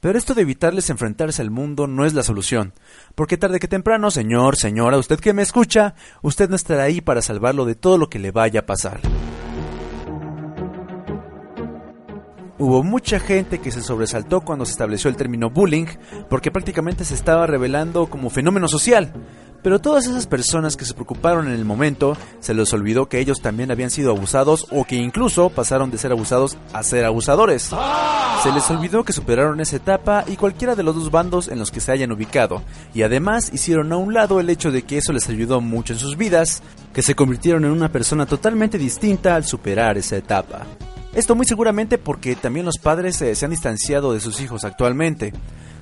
Pero 0.00 0.18
esto 0.18 0.34
de 0.34 0.42
evitarles 0.42 0.90
enfrentarse 0.90 1.40
al 1.40 1.50
mundo 1.50 1.86
no 1.86 2.04
es 2.04 2.12
la 2.12 2.22
solución, 2.22 2.74
porque 3.14 3.38
tarde 3.38 3.60
que 3.60 3.68
temprano, 3.68 4.10
señor, 4.10 4.56
señora, 4.56 4.98
usted 4.98 5.18
que 5.18 5.32
me 5.32 5.40
escucha, 5.40 5.94
usted 6.20 6.50
no 6.50 6.56
estará 6.56 6.82
ahí 6.82 7.00
para 7.00 7.22
salvarlo 7.22 7.64
de 7.64 7.76
todo 7.76 7.96
lo 7.96 8.10
que 8.10 8.18
le 8.18 8.30
vaya 8.30 8.60
a 8.60 8.66
pasar. 8.66 9.00
Hubo 12.58 12.82
mucha 12.82 13.20
gente 13.20 13.58
que 13.58 13.70
se 13.70 13.80
sobresaltó 13.80 14.42
cuando 14.42 14.66
se 14.66 14.72
estableció 14.72 15.08
el 15.08 15.16
término 15.16 15.48
bullying, 15.48 15.86
porque 16.28 16.50
prácticamente 16.50 17.06
se 17.06 17.14
estaba 17.14 17.46
revelando 17.46 18.10
como 18.10 18.28
fenómeno 18.28 18.68
social, 18.68 19.14
pero 19.62 19.80
todas 19.80 20.06
esas 20.06 20.26
personas 20.26 20.76
que 20.76 20.84
se 20.84 20.94
preocuparon 20.94 21.48
en 21.48 21.54
el 21.54 21.64
momento, 21.64 22.16
se 22.40 22.54
les 22.54 22.72
olvidó 22.72 23.08
que 23.08 23.18
ellos 23.18 23.40
también 23.40 23.70
habían 23.70 23.90
sido 23.90 24.10
abusados 24.10 24.66
o 24.70 24.84
que 24.84 24.96
incluso 24.96 25.50
pasaron 25.50 25.90
de 25.90 25.98
ser 25.98 26.12
abusados 26.12 26.56
a 26.72 26.82
ser 26.82 27.04
abusadores. 27.04 27.70
Se 28.42 28.52
les 28.52 28.70
olvidó 28.70 29.04
que 29.04 29.12
superaron 29.12 29.60
esa 29.60 29.76
etapa 29.76 30.24
y 30.26 30.36
cualquiera 30.36 30.74
de 30.74 30.82
los 30.82 30.94
dos 30.94 31.10
bandos 31.10 31.48
en 31.48 31.58
los 31.58 31.70
que 31.70 31.80
se 31.80 31.92
hayan 31.92 32.12
ubicado, 32.12 32.62
y 32.94 33.02
además 33.02 33.50
hicieron 33.52 33.92
a 33.92 33.96
un 33.96 34.14
lado 34.14 34.40
el 34.40 34.50
hecho 34.50 34.70
de 34.70 34.82
que 34.82 34.98
eso 34.98 35.12
les 35.12 35.28
ayudó 35.28 35.60
mucho 35.60 35.92
en 35.92 35.98
sus 35.98 36.16
vidas, 36.16 36.62
que 36.92 37.02
se 37.02 37.14
convirtieron 37.14 37.64
en 37.64 37.70
una 37.70 37.92
persona 37.92 38.26
totalmente 38.26 38.78
distinta 38.78 39.34
al 39.34 39.44
superar 39.44 39.98
esa 39.98 40.16
etapa. 40.16 40.66
Esto 41.12 41.34
muy 41.34 41.44
seguramente 41.44 41.98
porque 41.98 42.36
también 42.36 42.64
los 42.64 42.78
padres 42.78 43.20
eh, 43.20 43.34
se 43.34 43.44
han 43.44 43.50
distanciado 43.50 44.12
de 44.12 44.20
sus 44.20 44.40
hijos 44.40 44.64
actualmente. 44.64 45.32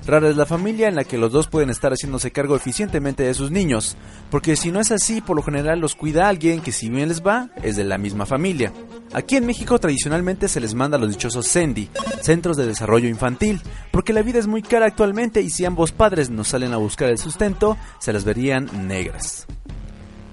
Rara 0.08 0.30
es 0.30 0.36
la 0.38 0.46
familia 0.46 0.88
en 0.88 0.94
la 0.94 1.04
que 1.04 1.18
los 1.18 1.32
dos 1.32 1.48
pueden 1.48 1.68
estar 1.68 1.92
haciéndose 1.92 2.30
cargo 2.30 2.56
eficientemente 2.56 3.24
de 3.24 3.34
sus 3.34 3.50
niños, 3.50 3.94
porque 4.30 4.56
si 4.56 4.72
no 4.72 4.80
es 4.80 4.90
así, 4.90 5.20
por 5.20 5.36
lo 5.36 5.42
general 5.42 5.80
los 5.80 5.94
cuida 5.94 6.30
alguien 6.30 6.62
que 6.62 6.72
si 6.72 6.88
bien 6.88 7.10
les 7.10 7.22
va, 7.22 7.50
es 7.62 7.76
de 7.76 7.84
la 7.84 7.98
misma 7.98 8.24
familia. 8.24 8.72
Aquí 9.12 9.36
en 9.36 9.44
México 9.44 9.78
tradicionalmente 9.78 10.48
se 10.48 10.60
les 10.60 10.72
manda 10.72 10.96
a 10.96 11.00
los 11.00 11.10
dichosos 11.10 11.46
CENDI, 11.48 11.90
Centros 12.22 12.56
de 12.56 12.66
Desarrollo 12.66 13.06
Infantil, 13.06 13.60
porque 13.92 14.14
la 14.14 14.22
vida 14.22 14.38
es 14.38 14.46
muy 14.46 14.62
cara 14.62 14.86
actualmente 14.86 15.42
y 15.42 15.50
si 15.50 15.66
ambos 15.66 15.92
padres 15.92 16.30
nos 16.30 16.48
salen 16.48 16.72
a 16.72 16.78
buscar 16.78 17.10
el 17.10 17.18
sustento, 17.18 17.76
se 17.98 18.14
las 18.14 18.24
verían 18.24 18.88
negras. 18.88 19.46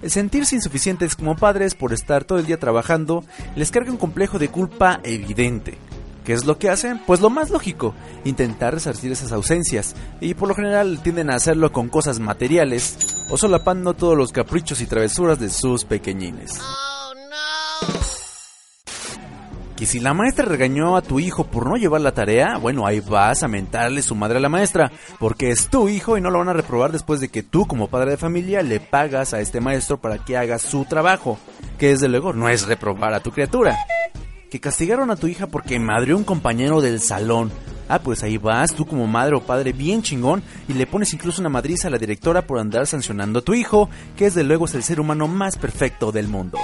El 0.01 0.09
sentirse 0.09 0.55
insuficientes 0.55 1.17
como 1.17 1.35
padres 1.35 1.75
por 1.75 1.91
estar 1.91 2.23
todo 2.23 2.39
el 2.39 2.45
día 2.45 2.61
trabajando 2.61 3.25
les 3.57 3.71
carga 3.71 3.91
un 3.91 3.97
complejo 3.97 4.39
de 4.39 4.47
culpa 4.47 5.01
evidente. 5.03 5.77
¿Qué 6.25 6.33
es 6.33 6.45
lo 6.45 6.57
que 6.57 6.71
hacen? 6.71 6.99
Pues 7.05 7.21
lo 7.21 7.29
más 7.29 7.51
lógico, 7.51 7.93
intentar 8.23 8.73
resarcir 8.73 9.11
esas 9.11 9.31
ausencias, 9.31 9.95
y 10.19 10.33
por 10.33 10.49
lo 10.49 10.55
general 10.55 10.99
tienden 11.03 11.29
a 11.29 11.35
hacerlo 11.35 11.71
con 11.71 11.87
cosas 11.87 12.19
materiales 12.19 12.97
o 13.29 13.37
solapando 13.37 13.93
todos 13.93 14.17
los 14.17 14.31
caprichos 14.31 14.81
y 14.81 14.87
travesuras 14.87 15.39
de 15.39 15.51
sus 15.51 15.85
pequeñines. 15.85 16.59
Que 19.77 19.85
si 19.85 19.99
la 19.99 20.15
maestra 20.15 20.45
regañó 20.45 20.97
a 20.97 21.03
tu 21.03 21.19
hijo 21.19 21.43
por 21.43 21.67
no 21.67 21.75
llevar 21.75 22.01
la 22.01 22.13
tarea, 22.13 22.57
bueno, 22.57 22.87
ahí 22.87 23.01
vas 23.01 23.43
a 23.43 23.47
mentarle 23.47 24.01
su 24.01 24.15
madre 24.15 24.37
a 24.37 24.41
la 24.41 24.49
maestra, 24.49 24.91
porque 25.19 25.51
es 25.51 25.67
tu 25.67 25.89
hijo 25.89 26.17
y 26.17 26.21
no 26.21 26.31
lo 26.31 26.39
van 26.39 26.49
a 26.49 26.53
reprobar 26.53 26.91
después 26.91 27.19
de 27.19 27.29
que 27.29 27.43
tú 27.43 27.67
como 27.67 27.87
padre 27.87 28.11
de 28.11 28.17
familia 28.17 28.63
le 28.63 28.79
pagas 28.79 29.35
a 29.35 29.41
este 29.41 29.61
maestro 29.61 29.97
para 29.99 30.17
que 30.17 30.37
haga 30.37 30.57
su 30.57 30.85
trabajo, 30.85 31.37
que 31.77 31.89
desde 31.89 32.07
luego 32.07 32.33
no 32.33 32.49
es 32.49 32.65
reprobar 32.65 33.13
a 33.13 33.19
tu 33.19 33.31
criatura. 33.31 33.77
Que 34.55 34.61
castigaron 34.61 35.11
a 35.11 35.17
tu 35.17 35.27
hija 35.27 35.47
porque 35.47 35.77
madrió 35.79 36.15
un 36.15 36.23
compañero 36.23 36.79
del 36.79 37.01
salón. 37.01 37.51
Ah, 37.89 37.99
pues 37.99 38.23
ahí 38.23 38.37
vas, 38.37 38.73
tú 38.73 38.85
como 38.85 39.05
madre 39.05 39.35
o 39.35 39.41
padre 39.41 39.73
bien 39.73 40.01
chingón, 40.01 40.41
y 40.69 40.73
le 40.75 40.87
pones 40.87 41.13
incluso 41.13 41.41
una 41.41 41.49
madriza 41.49 41.89
a 41.89 41.91
la 41.91 41.97
directora 41.97 42.47
por 42.47 42.59
andar 42.59 42.87
sancionando 42.87 43.39
a 43.39 43.41
tu 43.41 43.53
hijo, 43.53 43.89
que 44.15 44.23
desde 44.23 44.45
luego 44.45 44.63
es 44.63 44.73
el 44.73 44.83
ser 44.83 45.01
humano 45.01 45.27
más 45.27 45.57
perfecto 45.57 46.13
del 46.13 46.29
mundo. 46.29 46.57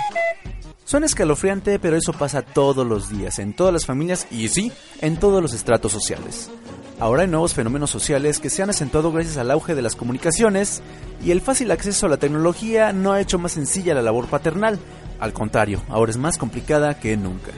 Suena 0.86 1.06
escalofriante, 1.06 1.80
pero 1.80 1.98
eso 1.98 2.14
pasa 2.14 2.44
todos 2.44 2.88
los 2.88 3.10
días, 3.10 3.40
en 3.40 3.52
todas 3.52 3.74
las 3.74 3.86
familias 3.86 4.26
y 4.32 4.48
sí, 4.48 4.72
en 5.02 5.18
todos 5.18 5.42
los 5.42 5.54
estratos 5.54 5.92
sociales. 5.92 6.50
Ahora 6.98 7.24
hay 7.24 7.28
nuevos 7.28 7.54
fenómenos 7.54 7.90
sociales 7.90 8.40
que 8.40 8.50
se 8.50 8.64
han 8.64 8.70
acentuado 8.70 9.12
gracias 9.12 9.36
al 9.36 9.52
auge 9.52 9.76
de 9.76 9.82
las 9.82 9.98
comunicaciones 9.98 10.82
y 11.22 11.32
el 11.32 11.42
fácil 11.42 11.72
acceso 11.72 12.06
a 12.06 12.10
la 12.10 12.16
tecnología 12.16 12.94
no 12.94 13.12
ha 13.12 13.20
hecho 13.20 13.38
más 13.38 13.52
sencilla 13.52 13.94
la 13.94 14.02
labor 14.02 14.28
paternal. 14.28 14.80
Al 15.20 15.34
contrario, 15.34 15.82
ahora 15.90 16.10
es 16.10 16.18
más 16.18 16.38
complicada 16.38 16.98
que 16.98 17.18
nunca. 17.18 17.52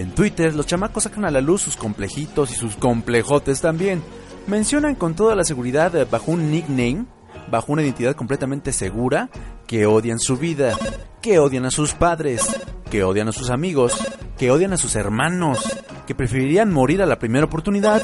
En 0.00 0.12
Twitter, 0.12 0.54
los 0.54 0.64
chamacos 0.64 1.02
sacan 1.02 1.26
a 1.26 1.30
la 1.30 1.42
luz 1.42 1.60
sus 1.60 1.76
complejitos 1.76 2.50
y 2.50 2.54
sus 2.54 2.74
complejotes 2.74 3.60
también. 3.60 4.02
Mencionan 4.46 4.94
con 4.94 5.14
toda 5.14 5.36
la 5.36 5.44
seguridad 5.44 5.94
eh, 5.94 6.06
bajo 6.10 6.32
un 6.32 6.50
nickname, 6.50 7.04
bajo 7.50 7.74
una 7.74 7.82
identidad 7.82 8.16
completamente 8.16 8.72
segura, 8.72 9.28
que 9.66 9.84
odian 9.84 10.18
su 10.18 10.38
vida, 10.38 10.74
que 11.20 11.38
odian 11.38 11.66
a 11.66 11.70
sus 11.70 11.92
padres, 11.92 12.48
que 12.90 13.04
odian 13.04 13.28
a 13.28 13.32
sus 13.32 13.50
amigos, 13.50 13.92
que 14.38 14.50
odian 14.50 14.72
a 14.72 14.78
sus 14.78 14.96
hermanos, 14.96 15.60
que 16.06 16.14
preferirían 16.14 16.72
morir 16.72 17.02
a 17.02 17.06
la 17.06 17.18
primera 17.18 17.44
oportunidad 17.44 18.02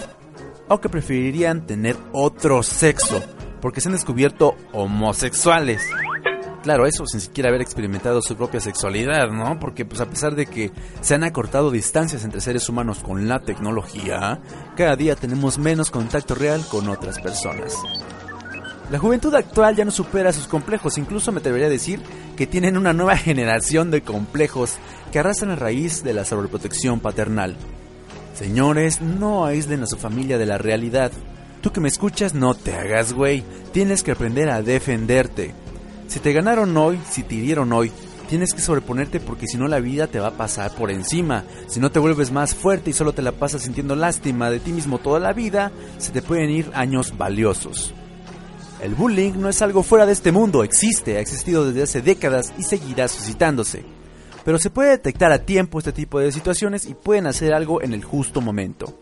o 0.69 0.83
que 0.83 0.91
preferirían 0.91 1.65
tener 1.65 1.97
otro 2.13 2.63
sexo 2.63 3.23
porque 3.63 3.81
se 3.81 3.89
han 3.89 3.95
descubierto 3.95 4.55
homosexuales. 4.73 5.83
Claro, 6.67 6.85
eso 6.85 7.07
sin 7.07 7.21
siquiera 7.21 7.49
haber 7.49 7.61
experimentado 7.61 8.21
su 8.21 8.35
propia 8.35 8.59
sexualidad, 8.59 9.31
¿no? 9.31 9.57
Porque 9.61 9.85
pues 9.85 10.01
a 10.01 10.11
pesar 10.11 10.35
de 10.35 10.47
que 10.47 10.73
se 11.01 11.15
han 11.15 11.23
acortado 11.23 11.71
distancias 11.71 12.25
entre 12.25 12.41
seres 12.41 12.69
humanos 12.69 12.99
con 12.99 13.29
la 13.29 13.39
tecnología, 13.39 14.41
cada 14.77 14.97
día 14.97 15.15
tenemos 15.15 15.59
menos 15.59 15.93
contacto 15.93 16.35
real 16.35 16.67
con 16.69 16.89
otras 16.89 17.21
personas. 17.21 17.73
La 18.91 18.99
juventud 18.99 19.33
actual 19.37 19.77
ya 19.77 19.85
no 19.85 19.93
supera 19.93 20.33
sus 20.33 20.49
complejos, 20.49 20.99
incluso 20.99 21.31
me 21.31 21.39
atrevería 21.39 21.69
a 21.69 21.71
decir 21.71 22.01
que 22.37 22.49
tienen 22.49 22.77
una 22.77 22.93
nueva 22.93 23.17
generación 23.17 23.93
de 23.93 24.03
complejos 24.03 24.75
que 25.13 25.21
arrastran 25.21 25.53
a 25.53 25.55
raíz 25.55 26.03
de 26.03 26.15
la 26.15 26.25
sobreprotección 26.25 26.99
paternal. 26.99 27.55
Señores, 28.35 29.01
no 29.01 29.45
aíslen 29.45 29.85
a 29.85 29.87
su 29.87 29.99
familia 29.99 30.37
de 30.37 30.47
la 30.47 30.59
realidad. 30.59 31.13
Tú 31.61 31.71
que 31.71 31.79
me 31.79 31.87
escuchas, 31.87 32.35
no 32.35 32.55
te 32.55 32.75
hagas 32.75 33.13
güey, 33.13 33.45
tienes 33.73 34.03
que 34.03 34.11
aprender 34.11 34.51
a 34.51 34.63
defenderte. 34.63 35.55
Si 36.07 36.21
te 36.21 36.33
ganaron 36.33 36.77
hoy, 36.77 37.01
si 37.11 37.23
te 37.23 37.35
hirieron 37.35 37.73
hoy, 37.73 37.91
tienes 38.29 38.53
que 38.55 38.61
sobreponerte 38.61 39.21
porque 39.21 39.47
si 39.47 39.57
no 39.57 39.69
la 39.69 39.81
vida 39.81 40.07
te 40.07 40.21
va 40.21 40.29
a 40.29 40.37
pasar 40.37 40.75
por 40.75 40.91
encima. 40.91 41.45
Si 41.69 41.81
no 41.81 41.91
te 41.91 41.99
vuelves 41.99 42.33
más 42.33 42.55
fuerte 42.55 42.91
y 42.91 42.93
solo 42.93 43.13
te 43.13 43.23
la 43.23 43.33
pasas 43.33 43.63
sintiendo 43.63 43.97
lástima 43.97 44.51
de 44.51 44.61
ti 44.61 44.73
mismo 44.73 44.99
toda 44.99 45.21
la 45.21 45.33
vida, 45.33 45.73
se 45.99 46.13
te 46.13 46.23
pueden 46.23 46.51
ir 46.51 46.71
años 46.75 47.17
valiosos. 47.17 47.95
El 48.83 48.95
bullying 48.95 49.35
no 49.39 49.49
es 49.49 49.63
algo 49.63 49.83
fuera 49.83 50.05
de 50.07 50.13
este 50.13 50.33
mundo, 50.33 50.63
existe, 50.63 51.17
ha 51.17 51.21
existido 51.21 51.65
desde 51.65 51.83
hace 51.83 52.03
décadas 52.03 52.53
y 52.59 52.63
seguirá 52.63 53.09
suscitándose. 53.09 53.85
Pero 54.45 54.59
se 54.59 54.71
puede 54.71 54.91
detectar 54.91 55.33
a 55.33 55.41
tiempo 55.41 55.79
este 55.79 55.93
tipo 55.93 56.21
de 56.21 56.31
situaciones 56.31 56.87
y 56.87 56.95
pueden 56.95 57.27
hacer 57.27 57.53
algo 57.53 57.83
en 57.83 57.95
el 57.95 58.05
justo 58.05 58.41
momento. 58.41 58.99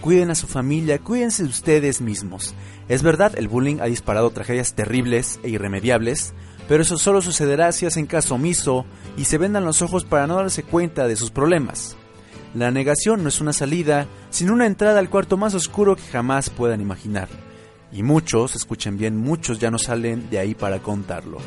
Cuiden 0.00 0.30
a 0.30 0.36
su 0.36 0.46
familia, 0.46 1.00
cuídense 1.00 1.42
de 1.42 1.48
ustedes 1.48 2.00
mismos. 2.00 2.54
Es 2.88 3.02
verdad, 3.02 3.32
el 3.36 3.48
bullying 3.48 3.80
ha 3.80 3.86
disparado 3.86 4.30
tragedias 4.30 4.74
terribles 4.74 5.40
e 5.42 5.48
irremediables, 5.48 6.34
pero 6.68 6.82
eso 6.82 6.98
solo 6.98 7.20
sucederá 7.20 7.72
si 7.72 7.86
hacen 7.86 8.06
caso 8.06 8.36
omiso 8.36 8.86
y 9.16 9.24
se 9.24 9.38
vendan 9.38 9.64
los 9.64 9.82
ojos 9.82 10.04
para 10.04 10.26
no 10.26 10.36
darse 10.36 10.62
cuenta 10.62 11.08
de 11.08 11.16
sus 11.16 11.30
problemas. 11.30 11.96
La 12.54 12.70
negación 12.70 13.22
no 13.22 13.28
es 13.28 13.40
una 13.40 13.52
salida, 13.52 14.06
sino 14.30 14.52
una 14.52 14.66
entrada 14.66 15.00
al 15.00 15.10
cuarto 15.10 15.36
más 15.36 15.54
oscuro 15.54 15.96
que 15.96 16.02
jamás 16.02 16.48
puedan 16.48 16.80
imaginar. 16.80 17.28
Y 17.92 18.02
muchos, 18.02 18.54
escuchen 18.54 18.98
bien, 18.98 19.16
muchos 19.16 19.58
ya 19.58 19.70
no 19.70 19.78
salen 19.78 20.30
de 20.30 20.38
ahí 20.38 20.54
para 20.54 20.78
contarlo. 20.78 21.38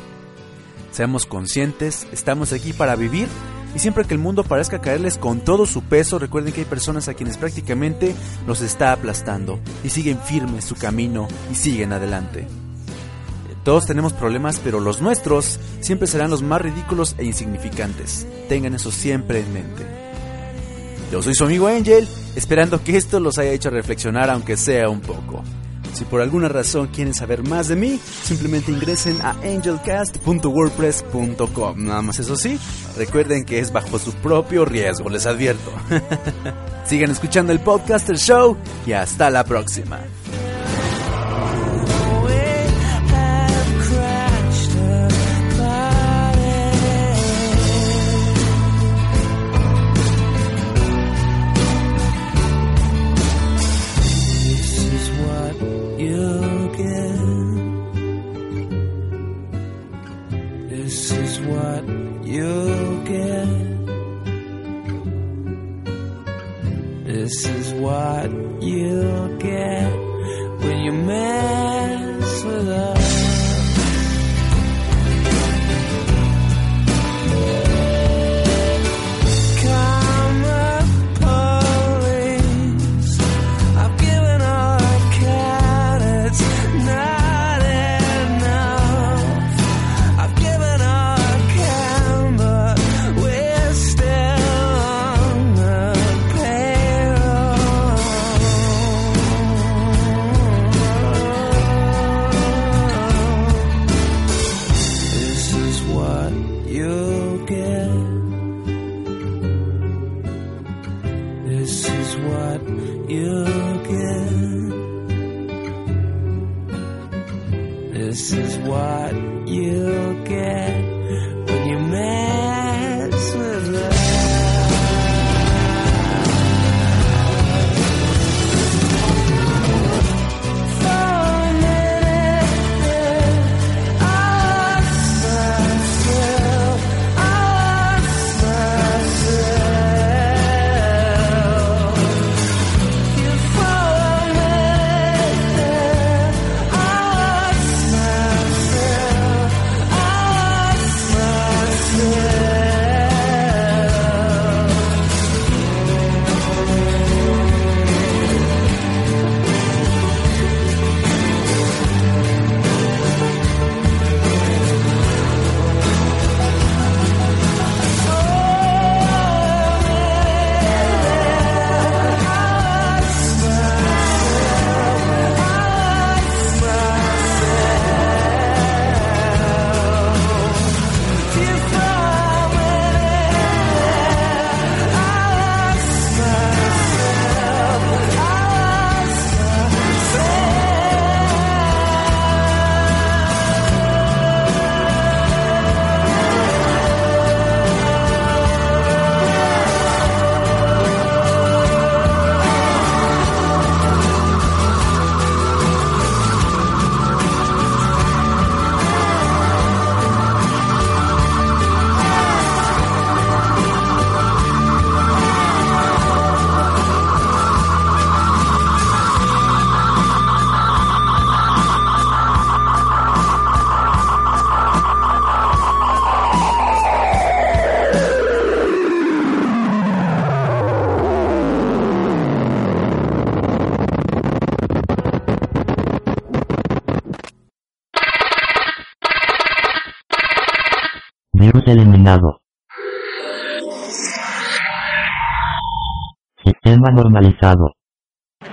Seamos 0.90 1.24
conscientes, 1.24 2.06
estamos 2.12 2.52
aquí 2.52 2.72
para 2.72 2.96
vivir 2.96 3.28
y 3.74 3.78
siempre 3.78 4.04
que 4.04 4.14
el 4.14 4.20
mundo 4.20 4.44
parezca 4.44 4.80
caerles 4.80 5.18
con 5.18 5.40
todo 5.40 5.66
su 5.66 5.82
peso, 5.82 6.18
recuerden 6.18 6.52
que 6.52 6.60
hay 6.60 6.66
personas 6.66 7.08
a 7.08 7.14
quienes 7.14 7.36
prácticamente 7.36 8.14
los 8.46 8.60
está 8.60 8.92
aplastando 8.92 9.58
y 9.82 9.88
siguen 9.88 10.18
firmes 10.18 10.64
su 10.64 10.74
camino 10.74 11.28
y 11.50 11.54
siguen 11.54 11.92
adelante. 11.92 12.46
Todos 13.64 13.86
tenemos 13.86 14.12
problemas, 14.12 14.60
pero 14.62 14.80
los 14.80 15.00
nuestros 15.00 15.60
siempre 15.80 16.08
serán 16.08 16.30
los 16.30 16.42
más 16.42 16.60
ridículos 16.60 17.14
e 17.16 17.24
insignificantes. 17.24 18.26
Tengan 18.48 18.74
eso 18.74 18.90
siempre 18.90 19.40
en 19.40 19.52
mente. 19.52 19.86
Yo 21.12 21.22
soy 21.22 21.34
su 21.34 21.44
amigo 21.44 21.68
Angel, 21.68 22.08
esperando 22.34 22.82
que 22.82 22.96
esto 22.96 23.20
los 23.20 23.38
haya 23.38 23.52
hecho 23.52 23.70
reflexionar 23.70 24.30
aunque 24.30 24.56
sea 24.56 24.88
un 24.88 25.00
poco. 25.00 25.44
Si 25.92 26.04
por 26.04 26.20
alguna 26.20 26.48
razón 26.48 26.88
quieren 26.88 27.14
saber 27.14 27.42
más 27.42 27.68
de 27.68 27.76
mí, 27.76 27.98
simplemente 28.24 28.72
ingresen 28.72 29.20
a 29.22 29.30
angelcast.wordpress.com. 29.42 31.84
Nada 31.84 32.02
más 32.02 32.18
eso 32.18 32.36
sí, 32.36 32.58
recuerden 32.96 33.44
que 33.44 33.58
es 33.58 33.72
bajo 33.72 33.98
su 33.98 34.12
propio 34.14 34.64
riesgo, 34.64 35.08
les 35.08 35.26
advierto. 35.26 35.72
Sigan 36.86 37.10
escuchando 37.10 37.52
el 37.52 37.60
Podcaster 37.60 38.16
Show 38.16 38.56
y 38.86 38.92
hasta 38.92 39.28
la 39.30 39.44
próxima. 39.44 40.00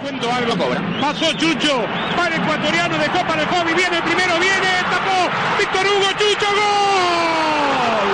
Cuento 0.01 0.31
algo 0.33 0.57
cobra. 0.57 0.81
Pasó 0.99 1.31
Chucho. 1.33 1.85
Para 2.17 2.35
el 2.35 2.41
ecuatoriano 2.41 2.97
de 2.97 3.07
Copa 3.09 3.35
del 3.35 3.45
Hobby. 3.45 3.73
Viene 3.75 3.97
el 3.97 4.03
primero. 4.03 4.39
Viene. 4.39 4.81
Tapó. 4.89 5.29
Víctor 5.59 5.85
Hugo 5.85 6.11
Chucho. 6.17 6.47
¡Gol! 6.57 8.09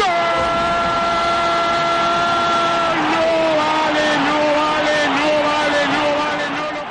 ¡Gol! 0.00 0.08
No 3.12 3.24
vale, 3.60 4.06
no 4.24 4.38
vale, 4.56 4.96
no 5.18 5.28
vale, 5.44 5.80
no 5.92 6.02
vale, 6.16 6.44
no 6.56 6.64
lo 6.72 6.82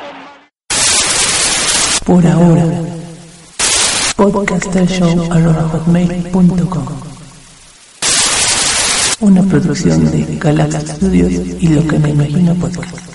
Por 2.06 2.24
ahora. 2.28 2.66
Una 2.66 4.34
producción 9.62 10.12
de 10.12 10.38
Galaxy 10.40 10.88
Studios 10.88 11.32
y 11.60 11.68
lo 11.68 11.88
que 11.88 12.00
me 12.00 12.10
imagino 12.10 12.56
podcast. 12.56 13.13